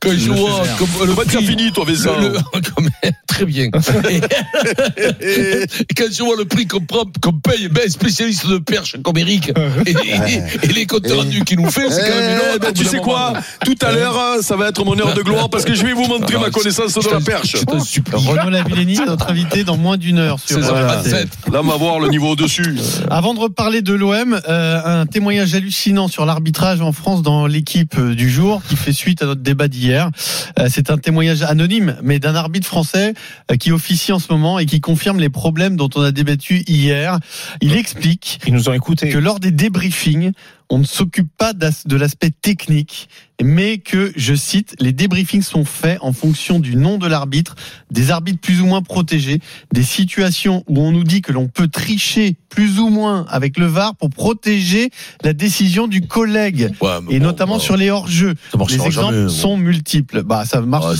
quand 0.00 0.10
je 0.12 0.28
Le 0.30 0.34
vois 0.34 1.04
le 1.06 1.12
as 1.12 1.24
prix- 1.24 1.46
fini, 1.46 1.72
toi, 1.72 1.84
Vincent 1.86 2.10
très 3.36 3.44
bien. 3.46 3.64
Et, 4.10 4.16
et 5.20 5.66
quand 5.96 6.04
je 6.10 6.22
vois 6.22 6.36
le 6.36 6.44
prix 6.44 6.66
qu'on 6.66 6.80
prend, 6.80 7.04
qu'on 7.20 7.32
paye, 7.32 7.68
ben, 7.68 7.88
spécialiste 7.88 8.46
de 8.48 8.58
perche 8.58 8.96
comme 9.02 9.16
Eric, 9.18 9.50
et, 9.86 9.90
et- 9.90 10.42
et 10.62 10.72
les 10.72 10.86
comptes 10.86 11.10
rendus 11.10 11.44
qu'il 11.44 11.60
nous 11.60 11.70
fait, 11.70 11.90
c'est 11.90 12.00
quand 12.02 12.16
même 12.18 12.30
Eh, 12.40 12.44
énorme. 12.44 12.58
ben, 12.60 12.72
tu 12.72 12.84
sais 12.84 12.98
quoi 12.98 13.34
Tout 13.64 13.74
à 13.82 13.92
l'heure, 13.92 14.18
hein, 14.18 14.36
ça 14.42 14.56
va 14.56 14.68
être 14.68 14.84
mon 14.84 14.98
heure 14.98 15.14
de 15.14 15.22
gloire 15.22 15.50
parce 15.50 15.64
que 15.64 15.74
je 15.74 15.84
vais 15.84 15.92
vous 15.92 16.06
montrer 16.06 16.36
Ah, 16.38 16.40
ma 16.42 16.50
connaissance 16.50 16.94
de 16.94 17.10
la 17.10 17.20
perche. 17.20 17.56
Supplie. 17.84 18.14
Renaud 18.16 18.50
Lavillenie, 18.50 18.98
notre 19.06 19.30
invité 19.30 19.64
dans 19.64 19.76
moins 19.76 19.96
d'une 19.96 20.18
heure. 20.18 20.38
Sur, 20.44 20.58
16h27. 20.58 20.66
RMC. 20.68 21.52
Là, 21.52 21.60
on 21.62 21.66
va 21.66 21.76
voir 21.76 22.00
le 22.00 22.08
niveau 22.08 22.30
au-dessus. 22.30 22.76
Avant 23.10 23.34
de 23.34 23.40
reparler 23.40 23.82
de 23.82 23.92
l'OM, 23.94 24.40
euh, 24.48 24.80
un 25.02 25.06
témoignage 25.06 25.54
hallucinant 25.54 26.08
sur 26.08 26.24
l'arbitrage 26.26 26.80
en 26.80 26.92
France 26.92 27.22
dans 27.22 27.46
l'équipe 27.46 27.94
euh, 27.98 28.14
du 28.14 28.30
jour 28.30 28.62
qui 28.68 28.76
fait 28.76 28.92
suite 28.92 29.22
à 29.22 29.26
notre 29.26 29.42
débat 29.42 29.68
d'hier. 29.68 30.10
Euh, 30.58 30.68
c'est 30.70 30.90
un 30.90 30.98
témoignage 30.98 31.42
anonyme, 31.42 31.96
mais 32.02 32.18
d'un 32.18 32.34
arbitre 32.34 32.66
français 32.66 32.86
euh, 33.08 33.12
qui 33.58 33.72
officie 33.72 34.12
en 34.12 34.18
ce 34.18 34.32
moment 34.32 34.58
et 34.58 34.66
qui 34.66 34.80
confirme 34.80 35.18
les 35.18 35.28
problèmes 35.28 35.76
dont 35.76 35.90
on 35.94 36.02
a 36.02 36.12
débattu 36.12 36.62
hier. 36.66 37.18
Il 37.60 37.76
explique 37.76 38.40
Ils 38.46 38.54
nous 38.54 38.68
ont 38.68 38.72
écoutés. 38.72 39.08
que 39.08 39.18
lors 39.18 39.40
des 39.40 39.50
débriefings, 39.50 40.32
on 40.70 40.78
ne 40.78 40.84
s'occupe 40.84 41.28
pas 41.36 41.52
de 41.52 41.96
l'aspect 41.96 42.30
technique, 42.30 43.08
mais 43.42 43.78
que, 43.78 44.12
je 44.16 44.34
cite, 44.34 44.74
les 44.80 44.92
débriefings 44.92 45.42
sont 45.42 45.64
faits 45.64 45.98
en 46.00 46.12
fonction 46.12 46.58
du 46.58 46.76
nom 46.76 46.98
de 46.98 47.06
l'arbitre, 47.06 47.54
des 47.90 48.10
arbitres 48.10 48.40
plus 48.40 48.60
ou 48.62 48.66
moins 48.66 48.82
protégés, 48.82 49.40
des 49.72 49.82
situations 49.82 50.64
où 50.68 50.80
on 50.80 50.90
nous 50.90 51.04
dit 51.04 51.20
que 51.20 51.32
l'on 51.32 51.48
peut 51.48 51.68
tricher 51.68 52.36
plus 52.48 52.78
ou 52.78 52.88
moins 52.88 53.26
avec 53.28 53.58
le 53.58 53.66
VAR 53.66 53.94
pour 53.96 54.08
protéger 54.08 54.90
la 55.22 55.34
décision 55.34 55.86
du 55.86 56.00
collègue, 56.00 56.72
Ouais, 56.80 56.90
et 57.10 57.18
bon, 57.18 57.24
notamment 57.24 57.58
sur 57.58 57.76
les 57.76 57.90
hors-jeux. 57.90 58.34
Les 58.68 58.86
exemples 58.86 59.14
jamais, 59.14 59.28
sont 59.28 59.56
multiples. 59.58 60.22
Bah, 60.22 60.44
ça 60.46 60.60
marche 60.62 60.96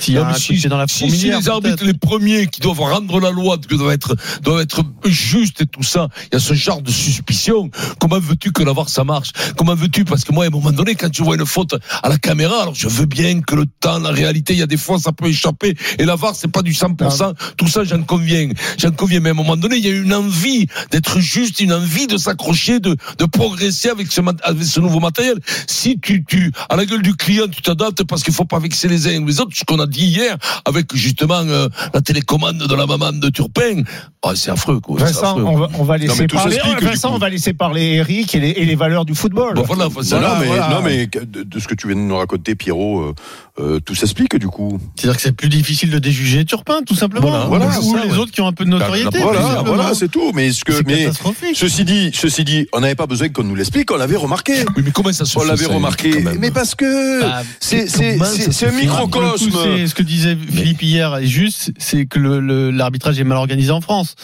si 0.00 0.12
les 0.12 1.48
arbitres, 1.48 1.84
les 1.84 1.94
premiers 1.94 2.46
qui 2.46 2.60
doivent 2.60 2.80
rendre 2.80 3.20
la 3.20 3.30
loi, 3.30 3.58
qui 3.58 3.76
doivent 3.76 3.92
être, 3.92 4.16
doivent 4.42 4.62
être 4.62 4.82
justes 5.04 5.60
et 5.60 5.66
tout 5.66 5.82
ça, 5.82 6.08
il 6.32 6.34
y 6.34 6.36
a 6.36 6.40
ce 6.40 6.54
genre 6.54 6.80
de 6.80 6.90
suspicion. 6.90 7.70
Comment 8.00 8.18
veux-tu 8.18 8.52
que 8.52 8.62
la 8.64 8.72
VAR 8.72 8.88
ça 8.88 9.04
marche 9.04 9.30
Comment 9.56 9.74
veux-tu? 9.74 10.04
Parce 10.04 10.24
que 10.24 10.32
moi, 10.32 10.44
à 10.44 10.46
un 10.48 10.50
moment 10.50 10.72
donné, 10.72 10.94
quand 10.94 11.10
tu 11.10 11.22
vois 11.22 11.36
une 11.36 11.46
faute 11.46 11.74
à 12.02 12.08
la 12.08 12.18
caméra, 12.18 12.62
alors 12.62 12.74
je 12.74 12.88
veux 12.88 13.06
bien 13.06 13.40
que 13.40 13.54
le 13.54 13.66
temps, 13.80 13.98
la 13.98 14.10
réalité, 14.10 14.52
il 14.52 14.58
y 14.58 14.62
a 14.62 14.66
des 14.66 14.76
fois, 14.76 14.98
ça 14.98 15.12
peut 15.12 15.26
échapper. 15.28 15.74
Et 15.98 16.04
la 16.04 16.16
VAR, 16.16 16.34
c'est 16.34 16.50
pas 16.50 16.62
du 16.62 16.72
100%. 16.72 17.34
Tout 17.56 17.68
ça, 17.68 17.84
j'en 17.84 18.02
conviens. 18.02 18.48
J'en 18.78 18.90
conviens. 18.90 19.20
Mais 19.20 19.30
à 19.30 19.32
un 19.32 19.36
moment 19.36 19.56
donné, 19.56 19.76
il 19.76 19.84
y 19.84 19.88
a 19.88 19.94
une 19.94 20.14
envie 20.14 20.66
d'être 20.90 21.20
juste, 21.20 21.60
une 21.60 21.72
envie 21.72 22.06
de 22.06 22.16
s'accrocher, 22.16 22.80
de, 22.80 22.96
de 23.18 23.24
progresser 23.24 23.88
avec 23.90 24.10
ce, 24.10 24.20
mat- 24.20 24.40
avec 24.42 24.64
ce 24.64 24.80
nouveau 24.80 25.00
matériel. 25.00 25.36
Si 25.66 25.98
tu, 26.00 26.24
tu, 26.24 26.52
à 26.68 26.76
la 26.76 26.84
gueule 26.86 27.02
du 27.02 27.14
client, 27.14 27.46
tu 27.50 27.62
t'adaptes 27.62 28.04
parce 28.04 28.22
qu'il 28.22 28.34
faut 28.34 28.44
pas 28.44 28.58
vexer 28.58 28.88
les 28.88 29.06
uns 29.08 29.20
ou 29.22 29.26
les 29.26 29.40
autres, 29.40 29.52
ce 29.56 29.64
qu'on 29.64 29.78
a 29.80 29.86
dit 29.86 30.06
hier 30.06 30.36
avec 30.64 30.94
justement 30.94 31.42
euh, 31.46 31.68
la 31.92 32.00
télécommande 32.00 32.58
de 32.58 32.74
la 32.74 32.86
maman 32.86 33.12
de 33.12 33.28
Turpin, 33.28 33.82
oh, 34.22 34.34
c'est 34.34 34.50
affreux, 34.50 34.80
quoi. 34.80 34.98
Vincent, 35.00 35.32
affreux. 35.36 35.44
on 35.44 35.56
va, 35.56 35.68
on 35.78 35.84
va 35.84 35.98
laisser 35.98 36.26
parler. 36.26 36.58
Vincent, 36.80 37.14
on 37.14 37.18
va 37.18 37.28
laisser 37.28 37.52
parler 37.52 37.82
Eric 37.94 38.34
et 38.34 38.40
les, 38.40 38.53
et 38.56 38.64
les 38.64 38.74
valeurs 38.74 39.04
du 39.04 39.14
football. 39.14 39.54
Bon, 39.54 39.62
voilà, 39.62 39.88
mais, 39.88 40.46
voilà. 40.46 40.68
non, 40.70 40.82
mais 40.82 41.06
de, 41.06 41.42
de 41.42 41.58
ce 41.58 41.68
que 41.68 41.74
tu 41.74 41.86
viens 41.88 41.96
de 41.96 42.00
nous 42.00 42.16
raconter, 42.16 42.54
Pierrot, 42.54 43.00
euh, 43.00 43.14
euh, 43.60 43.80
tout 43.80 43.94
s'explique 43.94 44.36
du 44.36 44.48
coup. 44.48 44.78
C'est-à-dire 44.96 45.16
que 45.16 45.22
c'est 45.22 45.32
plus 45.36 45.48
difficile 45.48 45.90
de 45.90 45.98
déjuger 45.98 46.44
Turpin, 46.44 46.82
tout 46.86 46.94
simplement. 46.94 47.28
Voilà, 47.28 47.44
ou 47.46 47.48
voilà, 47.48 47.66
ou 47.66 47.82
c'est 47.82 47.98
ça, 47.98 48.04
les 48.04 48.12
ouais. 48.12 48.18
autres 48.18 48.32
qui 48.32 48.40
ont 48.40 48.46
un 48.46 48.52
peu 48.52 48.64
de 48.64 48.70
notoriété. 48.70 49.18
Voilà, 49.20 49.62
Voilà, 49.64 49.94
c'est 49.94 50.08
tout. 50.08 50.32
Mais 50.34 50.50
ce 50.52 50.64
que, 50.64 50.72
mais 50.86 51.08
ceci 51.54 51.84
dit, 51.84 52.10
ceci 52.12 52.44
dit, 52.44 52.66
on 52.72 52.80
n'avait 52.80 52.94
pas 52.94 53.06
besoin 53.06 53.28
qu'on 53.28 53.44
nous 53.44 53.54
l'explique, 53.54 53.90
on 53.90 53.96
l'avait 53.96 54.16
remarqué. 54.16 54.64
Oui, 54.76 54.82
mais 54.84 54.90
comment 54.90 55.12
ça 55.12 55.24
se 55.24 55.38
On 55.38 55.44
l'avait 55.44 55.66
remarqué. 55.66 56.24
Mais 56.38 56.50
parce 56.50 56.74
que 56.74 57.20
Bah, 57.20 57.42
c'est 57.60 58.66
un 58.66 58.70
coup, 58.70 58.76
microcosme. 58.76 59.50
ce 59.86 59.94
que 59.94 60.02
disait 60.02 60.36
Philippe 60.36 60.82
hier 60.82 61.16
est 61.16 61.26
juste, 61.26 61.72
c'est 61.78 62.06
que 62.06 62.18
l'arbitrage 62.18 63.18
est 63.20 63.24
mal 63.24 63.38
organisé 63.38 63.70
en 63.70 63.80
France. 63.80 64.16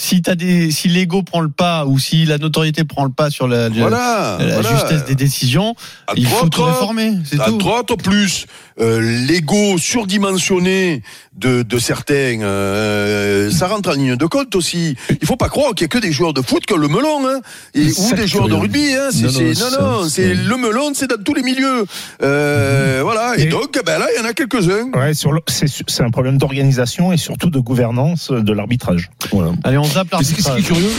Si 0.00 0.22
t'as 0.22 0.36
des, 0.36 0.70
si 0.70 0.86
l'ego 0.86 1.24
prend 1.24 1.40
le 1.40 1.48
pas 1.48 1.84
ou 1.84 1.98
si 1.98 2.24
la 2.24 2.38
notoriété 2.38 2.84
prend 2.84 3.02
le 3.04 3.10
pas 3.10 3.30
sur 3.30 3.48
la, 3.48 3.68
Voilà, 3.68 4.36
la 4.38 4.60
voilà. 4.60 4.70
justesse 4.70 5.04
des 5.04 5.16
décisions, 5.16 5.74
À 6.06 6.12
il 6.16 6.24
faut 6.24 6.46
autres- 6.46 6.62
réformer. 6.62 7.14
C'est 7.24 7.40
À 7.40 7.46
tout. 7.46 7.58
trois 7.58 7.80
autres 7.80 7.96
plus, 7.96 8.46
euh, 8.80 9.00
l'ego 9.26 9.76
surdimensionné 9.78 11.02
de, 11.36 11.62
de 11.62 11.78
certains, 11.78 12.40
euh, 12.42 13.50
ça 13.50 13.68
rentre 13.68 13.90
en 13.90 13.92
ligne 13.92 14.16
de 14.16 14.26
compte 14.26 14.54
aussi. 14.56 14.96
Il 15.20 15.26
faut 15.26 15.36
pas 15.36 15.48
croire 15.48 15.74
qu'il 15.74 15.82
y 15.82 15.84
a 15.84 15.88
que 15.88 15.98
des 15.98 16.10
joueurs 16.12 16.32
de 16.34 16.42
foot 16.42 16.64
qui 16.66 16.72
ont 16.74 16.78
le 16.78 16.88
melon, 16.88 17.26
hein, 17.28 17.40
et, 17.74 17.86
ou 17.92 18.14
des 18.14 18.26
joueurs 18.26 18.48
de 18.48 18.54
rugby. 18.54 18.92
Hein, 18.94 19.08
c'est, 19.12 19.22
Non, 19.22 19.30
c'est- 19.30 19.42
non, 19.42 19.48
non, 19.48 19.54
ça, 19.70 19.80
non, 19.80 20.02
c'est- 20.04 20.10
c'est 20.28 20.34
le 20.34 20.56
melon, 20.56 20.90
c'est 20.94 21.08
dans 21.08 21.22
tous 21.22 21.34
les 21.34 21.42
milieux. 21.42 21.84
Euh, 22.22 23.00
voilà. 23.02 23.34
Et, 23.38 23.42
Et- 23.42 23.46
donc, 23.46 23.80
ben 23.86 23.98
là, 23.98 24.06
il 24.14 24.20
y 24.20 24.24
en 24.24 24.28
a 24.28 24.32
quelques-uns. 24.32 24.90
Ouais, 24.98 25.14
sur 25.14 25.32
le- 25.32 25.40
c'est 25.46 25.66
c'est 25.68 26.02
un 26.02 26.10
problème 26.10 26.38
d'organisation 26.38 27.12
et 27.12 27.16
surtout 27.16 27.50
de 27.50 27.58
gouvernance 27.60 28.30
de 28.32 28.52
l'arbitrage. 28.52 29.10
Voilà. 29.32 29.52
Allez, 29.64 29.78
on 29.78 29.84
zappe 29.84 30.08
Mais 30.18 30.24
ce 30.24 30.34
qui 30.34 30.40
est 30.40 30.44
l'arbitrage. 30.44 30.76
curieux, 30.76 30.90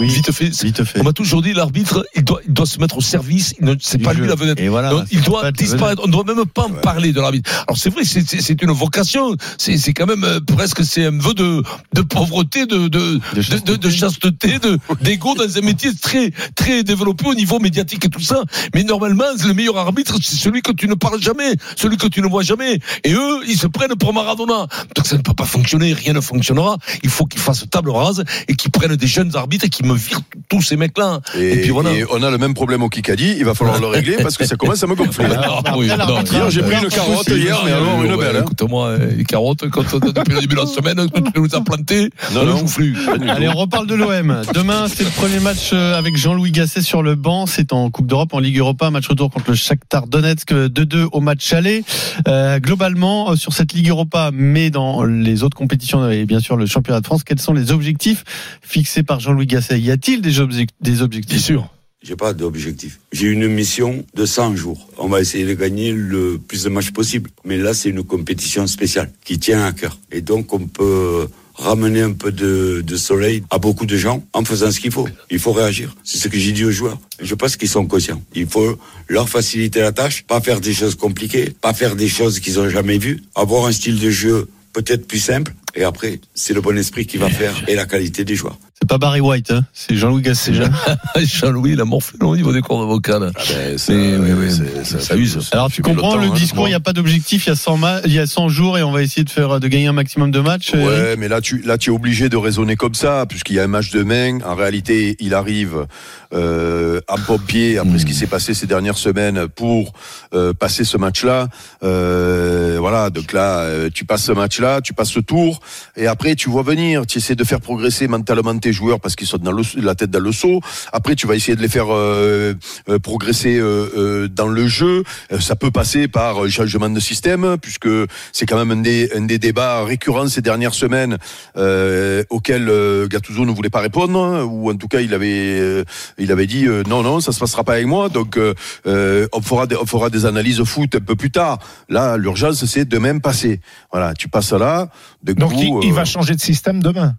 Oui. 0.00 0.08
vite 0.08 0.32
fait. 0.32 0.50
Vite 0.64 0.84
fait. 0.84 1.00
On 1.00 1.04
m'a 1.04 1.12
toujours 1.12 1.42
dit 1.42 1.52
l'arbitre, 1.52 2.04
il 2.14 2.24
doit, 2.24 2.40
il 2.46 2.52
doit 2.52 2.66
se 2.66 2.78
mettre 2.80 2.98
au 2.98 3.00
service. 3.00 3.54
il 3.60 3.64
ne- 3.66 3.74
C'est 3.80 3.98
pas 3.98 4.12
jeu. 4.14 4.22
lui 4.22 4.28
la 4.28 4.34
vedette. 4.34 4.58
Et 4.60 4.68
voilà, 4.68 4.90
Donc, 4.90 5.04
il 5.10 5.22
doit 5.22 5.50
disparaître. 5.52 6.02
On 6.04 6.06
ne 6.06 6.12
doit 6.12 6.24
même 6.24 6.44
pas 6.46 6.64
en 6.64 6.70
parler 6.70 7.12
de 7.12 7.20
l'arbitre. 7.20 7.50
Alors 7.68 7.76
c'est 7.78 7.90
vrai, 7.90 8.04
c'est- 8.04 8.62
une 8.62 8.70
vocation. 8.72 9.36
C'est 9.58 9.92
quand 9.92 10.06
même 10.06 10.24
euh, 10.24 10.40
presque 10.40 10.84
c'est 10.84 11.04
un 11.06 11.18
vœu 11.18 11.34
de, 11.34 11.62
de 11.94 12.02
pauvreté, 12.02 12.66
de, 12.66 12.88
de, 12.88 13.20
de, 13.66 13.76
de, 13.76 13.90
chasteté, 13.90 14.58
de 14.58 14.78
d'égo 15.00 15.34
dans 15.34 15.58
un 15.58 15.60
métier 15.60 15.90
très 16.00 16.30
très 16.54 16.82
développé 16.82 17.26
au 17.26 17.34
niveau 17.34 17.58
médiatique 17.58 18.04
et 18.04 18.08
tout 18.08 18.20
ça. 18.20 18.42
Mais 18.74 18.84
normalement, 18.84 19.24
le 19.46 19.52
meilleur 19.54 19.76
arbitre, 19.76 20.16
c'est 20.22 20.36
celui 20.36 20.62
que 20.62 20.72
tu 20.72 20.88
ne 20.88 20.94
parles 20.94 21.20
jamais, 21.20 21.54
celui 21.76 21.96
que 21.96 22.06
tu 22.06 22.20
ne 22.22 22.26
vois 22.28 22.42
jamais. 22.42 22.78
Et 23.04 23.12
eux, 23.12 23.40
ils 23.46 23.58
se 23.58 23.66
prennent 23.66 23.94
pour 23.98 24.12
Maradona. 24.14 24.66
Donc 24.96 25.06
ça 25.06 25.16
ne 25.16 25.22
peut 25.22 25.34
pas 25.34 25.44
fonctionner, 25.46 25.92
rien 25.92 26.12
ne 26.14 26.20
fonctionnera. 26.20 26.78
Il 27.02 27.10
faut 27.10 27.26
qu'ils 27.26 27.40
fassent 27.40 27.64
table 27.70 27.90
rase 27.90 28.24
et 28.48 28.54
qu'ils 28.54 28.70
prennent 28.70 28.96
des 28.96 29.06
jeunes 29.06 29.34
arbitres 29.36 29.64
me 29.84 29.94
virent 29.94 30.20
tous 30.48 30.62
ces 30.62 30.76
mecs-là. 30.76 31.20
Et, 31.38 31.56
puis 31.62 31.70
voilà. 31.70 31.92
et 31.92 32.04
on 32.10 32.22
a 32.22 32.30
le 32.30 32.38
même 32.38 32.54
problème 32.54 32.82
au 32.82 32.88
Kikadi, 32.88 33.34
il 33.38 33.44
va 33.44 33.54
falloir 33.54 33.80
le 33.80 33.86
régler 33.86 34.16
parce 34.22 34.36
que 34.36 34.44
ça 34.46 34.56
commence 34.56 34.82
à 34.82 34.86
me 34.86 34.94
gonfler. 34.94 35.26
Ah, 35.36 35.76
oui, 35.76 35.86
Hier, 35.86 36.50
j'ai 36.50 36.62
pris 36.62 36.82
une 36.82 36.88
carotte 36.88 37.28
hier, 37.28 37.60
mais 37.64 37.72
alors 37.72 38.02
une 38.02 38.12
Ouais, 38.14 38.24
belle. 38.26 38.36
hein. 38.36 38.40
Écoute-moi, 38.42 38.88
euh, 38.88 39.10
les 39.16 39.24
carottes, 39.24 39.68
quand 39.70 39.82
on- 39.94 39.98
depuis 40.12 40.34
le 40.34 40.40
début 40.40 40.54
de 40.54 40.60
la 40.60 40.66
semaine, 40.66 41.06
tu 41.14 41.22
nous 41.40 41.54
as 41.54 41.60
planté, 41.60 42.10
Non, 42.34 42.44
non. 42.44 42.64
plus. 42.64 42.96
Allez, 43.28 43.48
on 43.48 43.52
reparle 43.56 43.86
de 43.86 43.94
l'OM. 43.94 44.42
Demain, 44.54 44.86
c'est 44.88 45.04
le 45.04 45.10
premier 45.10 45.40
match 45.40 45.70
euh, 45.72 45.98
avec 45.98 46.16
Jean-Louis 46.16 46.50
Gasset 46.52 46.82
sur 46.82 47.02
le 47.02 47.14
banc. 47.14 47.46
C'est 47.46 47.72
en 47.72 47.90
Coupe 47.90 48.06
d'Europe, 48.06 48.32
en 48.34 48.38
Ligue 48.40 48.58
Europa, 48.58 48.90
match 48.90 49.08
retour 49.08 49.30
contre 49.30 49.50
le 49.50 49.56
Shakhtar 49.56 50.06
Donetsk 50.06 50.52
2-2 50.52 51.08
au 51.12 51.20
match 51.20 51.52
aller. 51.52 51.84
Euh, 52.28 52.58
globalement, 52.60 53.32
euh, 53.32 53.36
sur 53.36 53.52
cette 53.52 53.72
Ligue 53.72 53.88
Europa, 53.88 54.30
mais 54.32 54.70
dans 54.70 55.04
les 55.04 55.42
autres 55.42 55.56
compétitions 55.56 56.08
et 56.10 56.24
bien 56.24 56.40
sûr 56.40 56.56
le 56.56 56.66
championnat 56.66 57.00
de 57.00 57.06
France, 57.06 57.24
quels 57.24 57.40
sont 57.40 57.52
les 57.54 57.72
objectifs 57.72 58.24
fixés 58.62 59.02
par 59.02 59.20
Jean-Louis 59.20 59.46
Gasset 59.46 59.73
Y 59.78 59.90
a-t-il 59.90 60.20
des, 60.22 60.40
objec- 60.40 60.68
des 60.80 60.92
Bien 60.92 61.00
objectifs 61.02 61.42
sûr. 61.42 61.70
J'ai 62.02 62.16
pas 62.16 62.34
d'objectif. 62.34 63.00
J'ai 63.12 63.28
une 63.28 63.48
mission 63.48 64.04
de 64.14 64.26
100 64.26 64.56
jours. 64.56 64.88
On 64.98 65.08
va 65.08 65.20
essayer 65.22 65.46
de 65.46 65.54
gagner 65.54 65.90
le 65.92 66.36
plus 66.38 66.64
de 66.64 66.68
matchs 66.68 66.90
possible. 66.90 67.30
Mais 67.46 67.56
là, 67.56 67.72
c'est 67.72 67.88
une 67.88 68.02
compétition 68.04 68.66
spéciale 68.66 69.10
qui 69.24 69.38
tient 69.38 69.64
à 69.64 69.72
cœur. 69.72 69.98
Et 70.12 70.20
donc, 70.20 70.52
on 70.52 70.66
peut 70.66 71.26
ramener 71.54 72.02
un 72.02 72.12
peu 72.12 72.30
de, 72.30 72.82
de 72.86 72.96
soleil 72.96 73.42
à 73.48 73.56
beaucoup 73.58 73.86
de 73.86 73.96
gens 73.96 74.22
en 74.34 74.44
faisant 74.44 74.70
ce 74.70 74.80
qu'il 74.80 74.90
faut. 74.92 75.08
Il 75.30 75.38
faut 75.38 75.52
réagir. 75.52 75.96
C'est 76.04 76.18
ce 76.18 76.28
que 76.28 76.38
j'ai 76.38 76.52
dit 76.52 76.64
aux 76.66 76.70
joueurs. 76.72 76.98
Je 77.22 77.34
pense 77.34 77.56
qu'ils 77.56 77.70
sont 77.70 77.86
conscients. 77.86 78.20
Il 78.34 78.48
faut 78.48 78.76
leur 79.08 79.28
faciliter 79.30 79.80
la 79.80 79.92
tâche, 79.92 80.24
pas 80.24 80.42
faire 80.42 80.60
des 80.60 80.74
choses 80.74 80.96
compliquées, 80.96 81.54
pas 81.62 81.72
faire 81.72 81.96
des 81.96 82.08
choses 82.08 82.38
qu'ils 82.38 82.60
ont 82.60 82.68
jamais 82.68 82.98
vues, 82.98 83.22
avoir 83.34 83.64
un 83.64 83.72
style 83.72 83.98
de 83.98 84.10
jeu 84.10 84.46
peut-être 84.74 85.06
plus 85.06 85.20
simple. 85.20 85.54
Et 85.76 85.84
après, 85.84 86.20
c'est 86.34 86.52
le 86.52 86.60
bon 86.60 86.76
esprit 86.76 87.06
qui 87.06 87.16
va 87.16 87.30
faire 87.30 87.64
et 87.68 87.76
la 87.76 87.86
qualité 87.86 88.24
des 88.24 88.34
joueurs. 88.34 88.58
C'est 88.80 88.88
pas 88.88 88.98
Barry 88.98 89.20
White, 89.20 89.52
hein, 89.52 89.64
c'est 89.72 89.94
Jean-Louis 89.96 90.20
Gasset. 90.22 90.52
Jean-Louis, 91.16 91.72
il 91.72 91.80
a 91.80 91.84
morflé 91.84 92.18
au 92.22 92.36
niveau 92.36 92.52
des 92.52 92.60
cordes 92.60 92.86
vocales. 92.88 93.30
ben, 93.48 93.76
Mais, 93.88 94.16
oui, 94.34 94.48
oui, 94.58 94.84
ça 94.84 95.16
use. 95.16 95.38
Alors 95.52 95.70
tu 95.70 95.80
comprends 95.80 96.16
le 96.16 96.28
discours, 96.30 96.66
il 96.66 96.72
n'y 96.72 96.74
a 96.74 96.80
pas 96.80 96.92
d'objectif, 96.92 97.46
il 97.46 97.50
y 97.50 97.52
a 97.52 97.56
100 97.56 97.76
ma- 97.78 98.00
il 98.04 98.12
y 98.12 98.18
a 98.18 98.26
100 98.26 98.48
jours 98.48 98.76
et 98.76 98.82
on 98.82 98.90
va 98.90 99.02
essayer 99.02 99.22
de 99.24 99.30
faire 99.30 99.60
de 99.60 99.68
gagner 99.68 99.86
un 99.86 99.92
maximum 99.92 100.30
de 100.32 100.40
matchs. 100.40 100.72
euh, 100.74 101.12
Ouais, 101.12 101.16
mais 101.16 101.28
là 101.28 101.40
tu 101.40 101.62
là 101.62 101.78
tu 101.78 101.90
es 101.90 101.94
obligé 101.94 102.28
de 102.28 102.36
raisonner 102.36 102.74
comme 102.76 102.94
ça 102.94 103.24
puisqu'il 103.28 103.54
y 103.56 103.60
a 103.60 103.62
un 103.64 103.68
match 103.68 103.90
de 103.90 104.02
main. 104.02 104.40
En 104.44 104.56
réalité, 104.56 105.16
il 105.20 105.34
arrive 105.34 105.86
euh, 106.34 107.00
en 107.08 107.16
pompier 107.16 107.78
après 107.78 107.98
ce 108.00 108.04
qui 108.06 108.12
s'est 108.14 108.26
passé 108.26 108.54
ces 108.54 108.66
dernières 108.66 108.98
semaines 108.98 109.46
pour 109.48 109.92
euh, 110.34 110.52
passer 110.52 110.82
ce 110.84 110.96
match-là. 110.98 111.48
Euh, 111.84 112.76
voilà, 112.80 113.10
donc 113.10 113.32
là 113.32 113.60
euh, 113.60 113.88
tu 113.94 114.04
passes 114.04 114.24
ce 114.24 114.32
match-là, 114.32 114.80
tu 114.82 114.92
passes 114.94 115.10
ce 115.10 115.20
tour 115.20 115.60
et 115.96 116.06
après 116.08 116.34
tu 116.34 116.50
vois 116.50 116.62
venir. 116.62 117.06
Tu 117.06 117.18
essaies 117.18 117.36
de 117.36 117.44
faire 117.44 117.60
progresser 117.60 118.08
mentalement 118.08 118.54
tes 118.64 118.72
joueurs 118.72 119.00
parce 119.00 119.14
qu'ils 119.16 119.26
sont 119.26 119.42
dans 119.48 119.52
le, 119.52 119.62
la 119.76 119.94
tête 119.94 120.10
dans 120.10 120.24
le 120.30 120.32
seau. 120.32 120.60
Après 120.92 121.14
tu 121.14 121.26
vas 121.26 121.34
essayer 121.36 121.56
de 121.56 121.64
les 121.66 121.72
faire 121.76 121.90
euh, 121.90 122.54
euh, 122.88 122.98
progresser 122.98 123.56
euh, 123.58 124.28
dans 124.28 124.48
le 124.58 124.66
jeu. 124.66 125.04
Ça 125.38 125.54
peut 125.54 125.70
passer 125.70 126.08
par 126.08 126.30
un 126.38 126.48
changement 126.48 126.88
de 126.88 127.00
système 127.10 127.56
puisque 127.60 127.92
c'est 128.32 128.46
quand 128.46 128.56
même 128.62 128.72
un 128.78 128.82
des, 128.82 129.10
un 129.14 129.26
des 129.32 129.38
débats 129.38 129.84
récurrents 129.84 130.28
ces 130.28 130.40
dernières 130.40 130.74
semaines 130.84 131.18
euh, 131.56 132.24
auxquels 132.30 132.70
Gattuso 133.10 133.44
ne 133.44 133.52
voulait 133.52 133.74
pas 133.78 133.80
répondre 133.80 134.18
hein, 134.18 134.44
ou 134.44 134.70
en 134.70 134.76
tout 134.76 134.88
cas 134.88 135.00
il 135.00 135.12
avait 135.12 135.84
il 136.18 136.32
avait 136.32 136.46
dit 136.46 136.66
non 136.88 137.02
non 137.02 137.20
ça 137.20 137.32
se 137.32 137.40
passera 137.40 137.64
pas 137.64 137.74
avec 137.74 137.86
moi 137.86 138.08
donc 138.08 138.38
on 138.38 139.42
fera 139.42 139.66
des, 139.66 139.76
on 139.76 139.86
fera 139.86 140.08
des 140.10 140.24
analyses 140.24 140.62
foot 140.64 140.94
un 140.94 141.04
peu 141.10 141.16
plus 141.16 141.30
tard 141.30 141.58
là 141.88 142.16
l'urgence 142.16 142.64
c'est 142.64 142.86
de 142.86 142.98
même 142.98 143.20
passer 143.20 143.60
voilà 143.92 144.14
tu 144.14 144.28
passes 144.28 144.52
là 144.52 144.88
de 145.22 145.32
Donc 145.34 145.52
il, 145.56 145.88
il 145.88 145.92
va 145.92 146.04
changer 146.04 146.34
de 146.34 146.40
système 146.40 146.82
demain. 146.82 147.16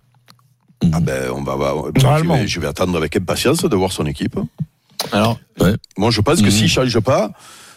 Ah 0.94 1.00
ben 1.00 1.32
on 1.34 1.41
va, 1.44 1.55
va- 1.55 1.74
Normalement. 2.01 2.36
je, 2.38 2.41
vais, 2.41 2.48
je 2.48 2.60
vais 2.60 2.67
attendre 2.67 2.96
avec 2.98 3.15
impatience 3.15 3.63
de 3.63 3.75
voir 3.75 3.91
son 3.91 4.05
équipe 4.05 4.38
Alors 5.12 5.39
moi 5.98 6.12
je 6.12 6.22
pense 6.22 6.39
que 6.41 6.46
Mhm. 6.46 6.51
s'il 6.51 6.70
change 6.70 7.00
pas 7.00 7.32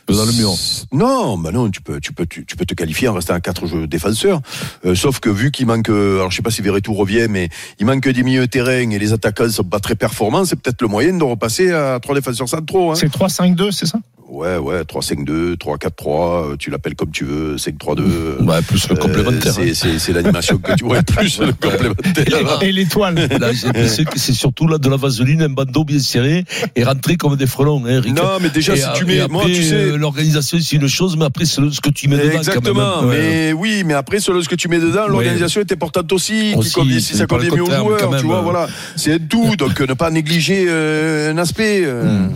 Dans 0.09 0.25
le 0.25 0.33
mur. 0.33 0.55
Non, 0.91 1.37
bah 1.37 1.51
non, 1.53 1.69
tu 1.71 1.83
peux, 1.83 2.01
tu 2.01 2.15
peux, 2.15 2.25
tu, 2.25 2.47
tu 2.47 2.57
peux 2.57 2.65
te 2.65 2.73
qualifier 2.75 3.09
en 3.09 3.13
restant 3.13 3.35
à 3.35 3.41
quatre 3.41 3.67
jeux 3.67 3.87
défenseurs. 3.87 4.41
Euh, 4.87 4.95
sauf 4.95 5.21
que 5.21 5.29
vu 5.29 5.51
qu'il 5.51 5.67
manque, 5.67 5.91
euh, 5.91 6.17
alors 6.21 6.31
je 6.31 6.37
sais 6.37 6.43
pas 6.43 6.51
si 6.51 6.63
Verretou 6.63 6.95
revient, 6.95 7.27
mais 7.29 7.51
il 7.79 7.85
manque 7.85 8.09
des 8.09 8.23
milieux 8.23 8.41
de 8.47 8.51
terrain 8.51 8.89
et 8.91 8.99
les 8.99 9.13
attaquants 9.13 9.51
sont 9.51 9.65
pas 9.65 9.81
très 9.81 9.97
performants, 9.97 10.47
c'est 10.47 10.57
peut-être 10.57 10.81
le 10.81 10.89
moyen 10.89 11.13
de 11.17 11.23
repasser 11.25 11.73
à 11.73 11.99
trois 12.01 12.15
défenseurs 12.15 12.49
centraux. 12.49 12.93
Hein. 12.93 12.95
C'est 12.95 13.13
3-5-2, 13.13 13.71
c'est 13.71 13.85
ça? 13.85 13.99
Ouais, 14.31 14.59
ouais, 14.59 14.83
3-5-2, 14.83 15.57
3-4-3, 15.57 16.53
euh, 16.53 16.57
tu 16.59 16.69
l'appelles 16.69 16.95
comme 16.95 17.11
tu 17.11 17.25
veux, 17.25 17.57
5-3-2. 17.57 18.43
Ouais, 18.45 18.61
plus 18.69 18.87
le 18.91 18.95
Euh, 18.95 18.99
complémentaire. 18.99 19.53
c'est- 19.55 19.73
c'est 19.73 19.99
c'est 19.99 20.13
l'animation 20.13 20.59
que 20.59 20.75
tu 20.75 20.85
vois, 20.85 21.03
plus 21.03 21.41
le 21.41 21.53
complémentaire. 21.61 22.59
Et 22.61 22.71
l'étoile. 22.71 23.15
Là, 23.41 23.53
j'ai 23.55 23.67
l'impression 23.69 24.05
que 24.05 24.19
c'est 24.19 24.35
surtout 24.35 24.69
là 24.69 24.77
de 24.77 24.87
la 24.91 24.97
vaseline, 24.97 25.41
un 25.41 25.49
bandeau 25.49 25.83
bien 25.85 25.99
serré 25.99 26.45
et 26.77 26.85
rentrer 26.85 27.17
comme 27.17 27.37
des 27.37 27.47
frelons, 27.47 27.83
hein, 27.87 27.89
Eric. 27.89 28.15
Non, 28.15 28.37
mais 28.43 28.51
déjà, 28.51 28.75
Et 28.75 28.77
si 28.77 28.83
a- 28.85 28.93
tu 28.93 29.05
et 29.05 29.07
mets, 29.07 29.21
après, 29.21 29.33
moi, 29.33 29.45
tu 29.47 29.63
sais, 29.63 29.75
euh, 29.75 29.97
l'organisation 29.97 30.59
c'est 30.61 30.77
une 30.77 30.89
chose, 30.89 31.17
mais 31.17 31.25
après 31.25 31.47
c'est 31.47 31.63
ce 31.71 31.81
que 31.81 31.89
tu 31.89 32.09
mets 32.09 32.19
dedans. 32.19 32.37
Exactement, 32.39 32.81
quand 33.01 33.01
même. 33.07 33.09
Ouais. 33.11 33.17
mais 33.19 33.53
oui, 33.55 33.83
mais 33.87 33.95
après 33.95 34.21
selon 34.21 34.43
ce 34.43 34.49
que 34.51 34.57
tu 34.57 34.69
mets 34.69 34.79
dedans, 34.79 35.07
l'organisation 35.09 35.63
est 35.63 35.73
importante 35.73 36.13
aussi, 36.13 36.53
Aussi, 36.55 36.69
qui 36.69 36.75
convient, 36.75 36.99
si 37.01 37.13
c'est 37.13 37.17
ça 37.19 37.27
convient 37.27 37.51
mieux 37.55 37.63
aux 37.63 37.71
joueurs, 37.71 38.17
tu 38.21 38.27
vois, 38.27 38.43
voilà, 38.43 38.67
c'est 38.95 39.27
tout, 39.27 39.57
donc 39.57 39.81
euh, 39.81 39.87
ne 39.87 39.95
pas 39.95 40.11
négliger 40.11 40.67
euh, 40.69 41.33
un 41.33 41.39
aspect. 41.39 41.81
euh. 41.87 42.05
Hmm. 42.29 42.35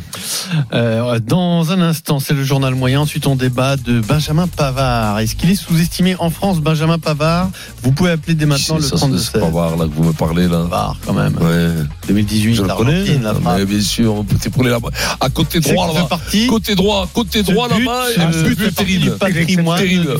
Euh, 0.72 1.18
dans 1.20 1.70
un 1.70 1.81
instant, 1.82 2.18
c'est 2.20 2.34
le 2.34 2.44
journal 2.44 2.74
moyen. 2.74 3.00
Ensuite, 3.00 3.26
on 3.26 3.36
débat 3.36 3.76
de 3.76 4.00
Benjamin 4.00 4.46
Pavard. 4.46 5.18
Est-ce 5.20 5.34
qu'il 5.36 5.50
est 5.50 5.54
sous-estimé 5.56 6.16
en 6.18 6.30
France, 6.30 6.60
Benjamin 6.60 6.98
Pavard? 6.98 7.50
Vous 7.82 7.92
pouvez 7.92 8.12
appeler 8.12 8.34
dès 8.34 8.46
maintenant 8.46 8.76
le 8.76 8.82
ça, 8.82 8.96
32 8.96 9.18
c'est 9.18 9.38
voir 9.50 9.76
là 9.76 9.84
que 9.86 9.90
vous 9.94 10.04
me 10.04 10.12
parlez 10.12 10.48
là. 10.48 10.62
Pavard, 10.62 10.96
quand 11.04 11.12
même. 11.12 11.36
Ouais. 11.40 11.84
2018, 12.08 12.54
Je 12.54 12.62
le 12.62 12.68
connais. 12.68 13.18
la 13.18 13.34
frappe. 13.34 13.58
Mais 13.58 13.64
bien 13.66 13.80
sûr, 13.80 14.24
c'est 14.40 14.50
pour 14.50 14.64
les 14.64 14.70
là 14.70 14.78
À 15.20 15.28
côté 15.28 15.60
droit 15.60 15.92
là-bas. 15.92 16.18
Côté 16.48 16.74
droit, 16.74 17.08
côté 17.12 17.42
droit 17.42 17.68
là-bas, 17.68 18.04
ce 18.14 18.20
un 18.20 18.30
but 18.30 18.58
but 18.58 18.74
terrible. 18.74 19.16
Terrible. 19.18 20.16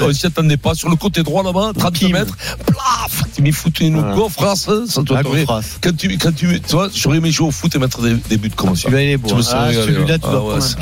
On 0.00 0.12
s'y 0.12 0.26
attendait 0.26 0.56
pas. 0.56 0.74
Sur 0.74 0.88
le 0.88 0.96
côté 0.96 1.22
droit 1.22 1.42
là-bas, 1.42 1.72
30 1.78 1.94
Kim. 1.94 2.12
mètres, 2.12 2.36
plaf, 2.66 3.22
tu 3.34 3.42
m'y 3.42 3.52
foutais 3.52 3.86
une 3.86 3.98
Voilà. 4.00 4.14
gaufrasse, 4.14 4.68
hein, 4.68 4.84
ça 4.88 5.02
doit. 5.02 5.22
Gaufrasse. 5.22 5.78
Quand 5.82 5.96
tu, 5.96 6.16
quand 6.18 6.34
tu, 6.34 6.60
tu 6.60 6.72
vois, 6.72 6.88
j'aurais 6.94 7.18
aimé 7.18 7.30
jouer 7.30 7.48
au 7.48 7.50
foot 7.50 7.74
et 7.74 7.78
mettre 7.78 8.02
des, 8.02 8.14
des 8.14 8.36
buts 8.36 8.50
comme 8.54 8.74
ça. 8.76 8.88
Beau. 8.90 8.96
Me 8.96 9.40
hein. 9.40 9.42
serais 9.42 9.58
Ah, 9.58 9.72
celui-là, 9.72 10.06
là. 10.06 10.18
tu 10.18 10.24
Ah 10.26 10.30
vas 10.30 10.38
prendre 10.38 10.54
un 10.56 10.60
c'est- 10.60 10.74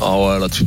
Ah 0.00 0.18
ouais, 0.18 0.38
là, 0.40 0.48
tu, 0.48 0.64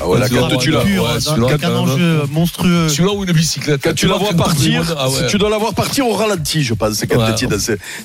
Ah 0.00 0.06
ouais, 0.08 0.18
Ouais, 0.20 0.28
quand 0.30 0.56
tu 0.58 0.70
la, 0.70 0.80
un 0.80 1.76
enjeu 1.76 2.22
monstrueux. 2.30 2.88
celui-là 2.88 3.12
ou 3.12 3.24
une 3.24 3.32
bicyclette. 3.32 3.80
quand 3.82 3.94
tu 3.94 4.06
la 4.06 4.14
vois 4.16 4.32
partir, 4.32 4.94
ah 4.96 5.08
ouais. 5.08 5.26
tu 5.28 5.38
dois 5.38 5.50
la 5.50 5.58
voir 5.58 5.74
partir 5.74 6.06
au 6.06 6.12
ralenti, 6.12 6.62
je 6.62 6.74
pense, 6.74 6.98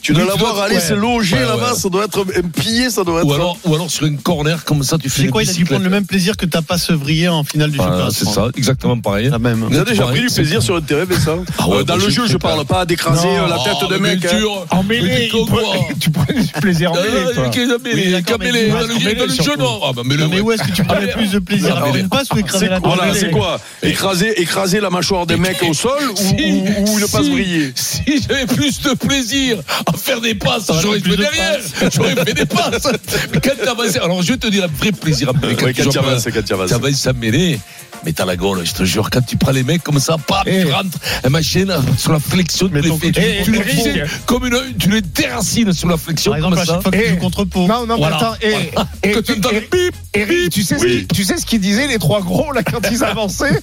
tu 0.02 0.14
dois 0.14 0.24
Oui, 0.24 0.30
la 0.30 0.36
voir 0.36 0.60
aller 0.62 0.80
se 0.80 0.94
loger 0.94 1.40
là-bas, 1.40 1.74
ça 1.76 1.90
doit 1.90 2.06
être 2.06 2.26
un 2.38 2.48
pied, 2.50 2.90
ça 2.90 3.04
doit 3.04 3.22
être. 3.22 3.28
Ou 3.28 3.34
alors, 3.34 3.58
ou 3.66 3.76
alors 3.76 3.90
sur 3.90 4.06
une 4.06 4.18
corner 4.18 4.64
comme 4.66 4.84
ça, 4.84 4.98
tu 4.98 5.10
fais 5.10 5.24
C'est 5.24 5.28
quoi, 5.30 5.44
il 5.44 5.50
a 5.50 5.54
dû 5.54 5.66
prendre 5.66 5.84
le 5.84 5.90
même 5.90 6.06
plaisir 6.06 6.36
que 6.38 6.46
t'as 6.46 6.62
pas 6.62 6.78
Sevrier 6.78 7.30
en 7.30 7.44
finale 7.44 7.72
du 7.72 7.78
championnat. 7.78 8.10
c'est 8.12 8.26
ça, 8.26 8.48
exactement 8.58 9.00
pareil. 9.00 9.30
La 9.30 9.40
même. 9.40 9.66
Vous 9.70 9.76
avez 9.78 9.92
déjà 9.92 10.06
pris 10.08 10.22
du 10.22 10.28
plaisir 10.34 10.62
sur 10.62 10.76
le 10.76 10.82
terrain, 10.82 11.06
ça 11.24 11.36
Ah 11.60 11.68
ouais, 11.70 11.84
Dans 11.84 11.96
le 11.96 12.10
jeu, 12.10 12.24
je 12.28 12.38
parle 12.38 12.66
pas 12.66 12.86
d'écraser 12.86 13.28
euh, 13.28 13.48
la 13.48 13.58
tête 13.60 13.90
de 13.90 13.98
mec. 13.98 14.26
hein. 14.26 14.40
En 14.72 14.84
mêlée, 14.84 15.30
il 15.34 15.94
tu 16.00 16.10
prenais 16.10 16.42
du 16.42 16.52
plaisir 16.62 16.92
en 16.92 16.96
mêlée, 16.96 18.72
mais 19.06 19.16
dans 19.16 19.26
le 19.26 19.34
jeu, 19.34 19.52
le 19.56 19.64
non. 19.64 19.80
Ah, 19.86 19.92
bah, 19.96 20.02
mais 20.06 20.16
le- 20.16 20.28
mais 20.28 20.40
où 20.42 20.52
est-ce 20.52 20.64
que 20.64 20.72
tu 20.72 20.84
prenais 20.84 21.08
plus 21.08 21.32
de 21.32 21.40
plaisir 21.40 21.83
Mais- 21.86 21.92
faire 21.92 22.02
une 22.02 22.10
passe 22.10 22.28
ou 22.34 22.38
écraser 22.40 22.68
la 22.70 22.80
Voilà, 22.80 23.12
de 23.12 23.18
c'est 23.18 23.32
quoi 23.32 23.60
écraser, 23.82 24.42
écraser 24.42 24.80
la 24.80 24.90
mâchoire 24.90 25.26
des 25.26 25.38
mecs 25.38 25.62
au 25.64 25.74
sol 25.74 26.00
ou, 26.12 26.16
Si- 26.16 26.36
ou, 26.36 26.90
ou 26.92 27.00
ne 27.00 27.06
pas 27.06 27.20
se 27.20 27.24
si- 27.24 27.32
briller 27.32 27.72
Si 27.76 28.04
j'avais 28.28 28.46
plus 28.46 28.82
de 28.82 28.94
plaisir 28.94 29.58
à 29.86 29.94
faire 29.98 30.22
des 30.22 30.36
passes, 30.36 30.72
j'aurais 30.82 31.00
de 31.00 31.16
derrière. 31.16 31.60
J'aurais 31.94 32.16
fait 32.16 32.34
des 32.34 32.46
passes. 32.46 32.88
Mais 33.34 33.40
alors 33.98 34.22
je 34.22 34.32
vais 34.34 34.38
te 34.38 34.48
dire 34.48 34.64
un 34.64 34.68
vrai 34.68 34.92
plaisir 34.92 35.30
à. 35.30 35.32
Ouais, 35.34 35.56
quand 35.56 35.66
avances 36.76 37.08
à 37.08 37.14
mêler. 37.14 37.60
Mais 38.06 38.12
t'as 38.12 38.26
la 38.26 38.36
gueule, 38.36 38.66
je 38.66 38.74
te 38.74 38.84
jure, 38.84 39.10
quand 39.10 39.22
tu 39.26 39.38
prends 39.38 39.52
les 39.54 39.64
mecs 39.64 39.82
comme 39.82 39.98
ça, 40.00 40.18
paf, 40.18 40.44
Eh. 40.46 40.64
tu 40.66 40.72
rentres, 40.74 40.98
un 41.24 41.30
machin 41.30 41.64
là, 41.66 41.80
sur 41.98 42.12
la 42.12 42.20
flexion, 42.20 42.68
Mais 42.70 42.82
fais, 42.98 43.12
coup, 43.14 43.14
tu- 43.14 43.44
tu 43.46 43.52
les 43.54 43.64
fais 43.64 44.04
comme 44.26 44.46
une, 44.46 44.60
tu 44.78 44.90
les 44.90 45.00
déracines 45.00 45.72
sur 45.72 45.88
la 45.88 45.96
flexion, 45.96 46.32
Par 46.32 46.38
exemple, 46.40 46.56
comme 46.56 46.64
à 46.64 46.66
ça. 46.66 46.74
chaque 46.74 46.82
fois 46.82 46.92
que 46.92 46.98
tu 46.98 47.04
Eh. 47.06 47.10
joues 47.12 47.16
contre 47.18 47.46
Pau. 47.46 47.62
Non, 47.66 47.86
non, 47.86 47.94
mais 47.94 47.96
Voilà. 48.00 48.18
attends, 48.18 48.36
et, 48.42 49.08
et, 49.08 49.12
Que 49.14 49.20
tu 49.20 49.32
entends 49.34 49.52
le 49.52 49.58
et- 49.58 49.70
bip, 49.72 49.96
Eric, 50.16 50.50
tu 50.52 50.64
sais, 50.64 50.78
ce 50.80 50.86
qu'ils- 50.86 51.08
tu 51.08 51.24
les 51.88 52.00
trois 52.00 52.22
gros, 52.22 52.52
là, 52.54 52.62
quand 52.64 52.80
ils 52.92 53.04
avançaient 53.04 53.62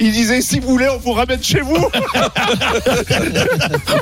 Ils 0.00 0.12
disaient, 0.12 0.40
si 0.40 0.60
vous 0.60 0.68
voulez, 0.68 0.88
on 0.88 0.98
vous 0.98 1.12
ramène 1.12 1.42
chez 1.42 1.60
vous. 1.60 1.76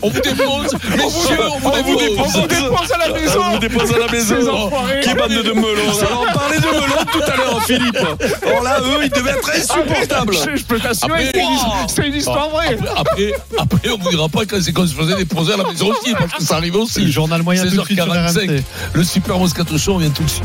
On 0.02 0.08
vous 0.10 0.20
dépose, 0.20 0.74
messieurs, 0.96 1.38
on 1.54 1.58
vous 1.58 1.68
on 1.68 1.82
vous 1.82 1.96
dépose. 1.98 2.18
On 2.36 2.40
vous 2.40 2.46
dépose 2.46 2.92
à 2.92 2.98
la 2.98 3.08
maison. 3.14 3.40
On 3.44 3.50
vous 3.52 3.58
dépose 3.58 3.92
à 3.94 3.98
la 3.98 4.12
maison. 4.12 4.50
enfoirés. 4.66 5.00
Qui 5.00 5.14
bande 5.14 5.28
de 5.30 5.52
melons. 5.52 5.98
Alors, 6.00 6.26
on 6.28 6.32
parlait 6.38 6.58
de 6.58 6.66
melons 6.66 7.04
tout 7.12 7.22
à 7.22 7.36
l'heure, 7.36 7.62
Philippe. 7.64 7.98
Alors 8.46 8.62
là, 8.62 8.78
eux, 8.80 9.00
ils 9.04 9.10
devaient 9.10 9.30
être 9.30 9.50
insupportables. 9.50 10.34
Je, 10.34 10.56
je 10.56 10.64
peux 10.64 10.78
t'assurer, 10.78 11.28
Après- 11.28 11.42
c'est 11.88 12.06
une 12.06 12.14
histoire 12.14 12.48
vraie. 12.50 12.76
Après, 12.96 13.32
après, 13.56 13.58
après, 13.58 13.90
on 13.90 13.98
vous 13.98 14.10
dira 14.10 14.28
pas 14.28 14.44
quand 14.46 14.60
c'est 14.62 14.72
qu'on 14.72 14.86
se 14.86 14.94
faisait 14.94 15.16
déposer 15.16 15.54
à 15.54 15.56
la 15.56 15.64
maison 15.64 15.88
aussi, 15.90 16.12
parce 16.14 16.32
que 16.34 16.42
ça 16.42 16.56
arrive 16.56 16.74
Le 16.74 16.80
aussi. 16.80 17.10
journal 17.12 17.42
moyen 17.42 17.62
tout 17.64 17.70
de 17.76 17.84
suite 17.84 18.00
sur 18.00 18.06
16h45, 18.12 18.48
RMC. 18.50 18.62
le 18.94 19.04
Super 19.04 19.38
Moscato 19.38 19.78
Show, 19.78 19.94
on 19.94 19.98
vient 19.98 20.10
tout 20.10 20.22
de 20.24 20.30
suite. 20.30 20.44